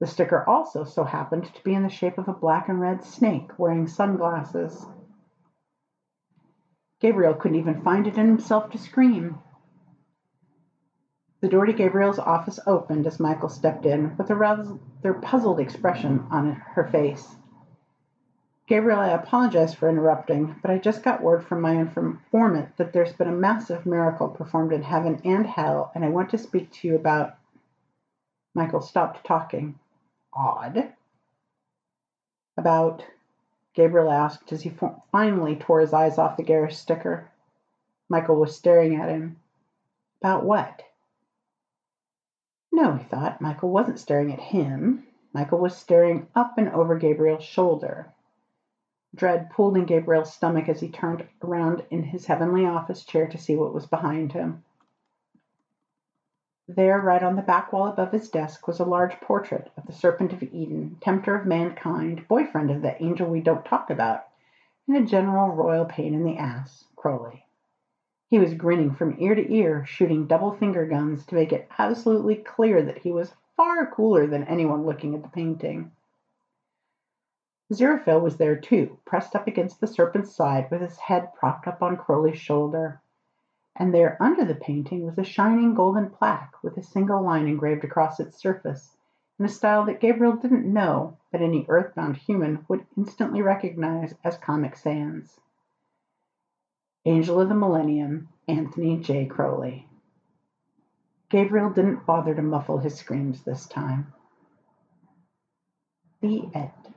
The 0.00 0.08
sticker 0.08 0.44
also 0.48 0.82
so 0.82 1.04
happened 1.04 1.44
to 1.54 1.62
be 1.62 1.72
in 1.72 1.84
the 1.84 1.88
shape 1.88 2.18
of 2.18 2.26
a 2.26 2.32
black 2.32 2.68
and 2.68 2.80
red 2.80 3.04
snake 3.04 3.56
wearing 3.56 3.86
sunglasses. 3.86 4.86
Gabriel 7.00 7.34
couldn't 7.34 7.58
even 7.58 7.82
find 7.82 8.08
it 8.08 8.18
in 8.18 8.26
himself 8.26 8.70
to 8.70 8.78
scream. 8.78 9.38
The 11.40 11.48
door 11.48 11.66
to 11.66 11.72
Gabriel's 11.72 12.18
office 12.18 12.58
opened 12.66 13.06
as 13.06 13.20
Michael 13.20 13.48
stepped 13.48 13.86
in, 13.86 14.16
with 14.16 14.30
a 14.30 14.34
rather 14.34 15.14
puzzled 15.22 15.60
expression 15.60 16.26
on 16.30 16.52
her 16.52 16.84
face. 16.88 17.36
Gabriel, 18.66 18.98
I 18.98 19.08
apologize 19.10 19.74
for 19.74 19.90
interrupting, 19.90 20.56
but 20.62 20.70
I 20.70 20.78
just 20.78 21.02
got 21.02 21.22
word 21.22 21.44
from 21.46 21.60
my 21.60 21.72
informant 21.72 22.74
that 22.78 22.94
there's 22.94 23.12
been 23.12 23.28
a 23.28 23.32
massive 23.32 23.84
miracle 23.84 24.28
performed 24.28 24.72
in 24.72 24.82
heaven 24.82 25.20
and 25.22 25.46
hell, 25.46 25.92
and 25.94 26.02
I 26.02 26.08
want 26.08 26.30
to 26.30 26.38
speak 26.38 26.72
to 26.72 26.88
you 26.88 26.96
about. 26.96 27.36
Michael 28.54 28.80
stopped 28.80 29.26
talking. 29.26 29.78
Odd. 30.32 30.94
About. 32.56 33.04
Gabriel 33.74 34.10
asked 34.10 34.50
as 34.50 34.62
he 34.62 34.72
finally 35.12 35.56
tore 35.56 35.80
his 35.80 35.92
eyes 35.92 36.16
off 36.16 36.38
the 36.38 36.42
garish 36.42 36.76
sticker. 36.76 37.30
Michael 38.08 38.36
was 38.36 38.56
staring 38.56 38.96
at 38.96 39.10
him. 39.10 39.40
About 40.22 40.44
what? 40.44 40.82
No, 42.72 42.94
he 42.94 43.04
thought. 43.04 43.42
Michael 43.42 43.70
wasn't 43.70 43.98
staring 43.98 44.32
at 44.32 44.40
him. 44.40 45.06
Michael 45.34 45.58
was 45.58 45.76
staring 45.76 46.28
up 46.34 46.56
and 46.56 46.70
over 46.70 46.96
Gabriel's 46.96 47.44
shoulder. 47.44 48.06
Dread 49.14 49.50
pulled 49.50 49.76
in 49.76 49.84
Gabriel's 49.84 50.32
stomach 50.32 50.68
as 50.68 50.80
he 50.80 50.88
turned 50.88 51.24
around 51.42 51.84
in 51.90 52.02
his 52.02 52.26
heavenly 52.26 52.66
office 52.66 53.04
chair 53.04 53.28
to 53.28 53.38
see 53.38 53.54
what 53.54 53.72
was 53.72 53.86
behind 53.86 54.32
him. 54.32 54.64
There, 56.66 56.98
right 56.98 57.22
on 57.22 57.36
the 57.36 57.42
back 57.42 57.72
wall 57.72 57.88
above 57.88 58.10
his 58.10 58.28
desk, 58.28 58.66
was 58.66 58.80
a 58.80 58.84
large 58.84 59.20
portrait 59.20 59.70
of 59.76 59.86
the 59.86 59.92
Serpent 59.92 60.32
of 60.32 60.42
Eden, 60.42 60.96
tempter 61.00 61.36
of 61.36 61.46
mankind, 61.46 62.26
boyfriend 62.26 62.70
of 62.70 62.82
the 62.82 63.00
angel 63.02 63.28
we 63.28 63.40
don't 63.40 63.64
talk 63.64 63.90
about, 63.90 64.26
and 64.88 64.96
a 64.96 65.02
general 65.02 65.48
royal 65.48 65.84
pain 65.84 66.14
in 66.14 66.24
the 66.24 66.36
ass, 66.36 66.84
Crowley. 66.96 67.44
He 68.28 68.38
was 68.38 68.54
grinning 68.54 68.94
from 68.94 69.16
ear 69.18 69.34
to 69.34 69.54
ear, 69.54 69.84
shooting 69.84 70.26
double 70.26 70.52
finger 70.52 70.86
guns 70.86 71.24
to 71.26 71.34
make 71.34 71.52
it 71.52 71.68
absolutely 71.78 72.36
clear 72.36 72.82
that 72.82 72.98
he 72.98 73.12
was 73.12 73.34
far 73.56 73.86
cooler 73.86 74.26
than 74.26 74.44
anyone 74.44 74.84
looking 74.84 75.14
at 75.14 75.22
the 75.22 75.28
painting. 75.28 75.92
Aziraphale 77.74 78.22
was 78.22 78.36
there 78.36 78.54
too, 78.54 79.00
pressed 79.04 79.34
up 79.34 79.48
against 79.48 79.80
the 79.80 79.88
serpent's 79.88 80.32
side 80.32 80.70
with 80.70 80.80
his 80.80 80.96
head 80.96 81.34
propped 81.34 81.66
up 81.66 81.82
on 81.82 81.96
Crowley's 81.96 82.38
shoulder. 82.38 83.00
And 83.74 83.92
there 83.92 84.16
under 84.22 84.44
the 84.44 84.54
painting 84.54 85.04
was 85.04 85.18
a 85.18 85.24
shining 85.24 85.74
golden 85.74 86.10
plaque 86.10 86.62
with 86.62 86.76
a 86.76 86.82
single 86.84 87.20
line 87.20 87.48
engraved 87.48 87.82
across 87.82 88.20
its 88.20 88.38
surface, 88.38 88.96
in 89.40 89.44
a 89.44 89.48
style 89.48 89.84
that 89.86 90.00
Gabriel 90.00 90.36
didn't 90.36 90.72
know, 90.72 91.16
but 91.32 91.42
any 91.42 91.66
earthbound 91.68 92.16
human 92.16 92.64
would 92.68 92.86
instantly 92.96 93.42
recognize 93.42 94.14
as 94.22 94.38
Comic 94.38 94.76
Sans. 94.76 95.40
Angel 97.04 97.40
of 97.40 97.48
the 97.48 97.56
Millennium, 97.56 98.28
Anthony 98.46 98.98
J. 98.98 99.26
Crowley. 99.26 99.88
Gabriel 101.28 101.70
didn't 101.70 102.06
bother 102.06 102.36
to 102.36 102.42
muffle 102.42 102.78
his 102.78 102.94
screams 102.94 103.42
this 103.42 103.66
time. 103.66 104.12
The 106.20 106.48
end. 106.54 106.93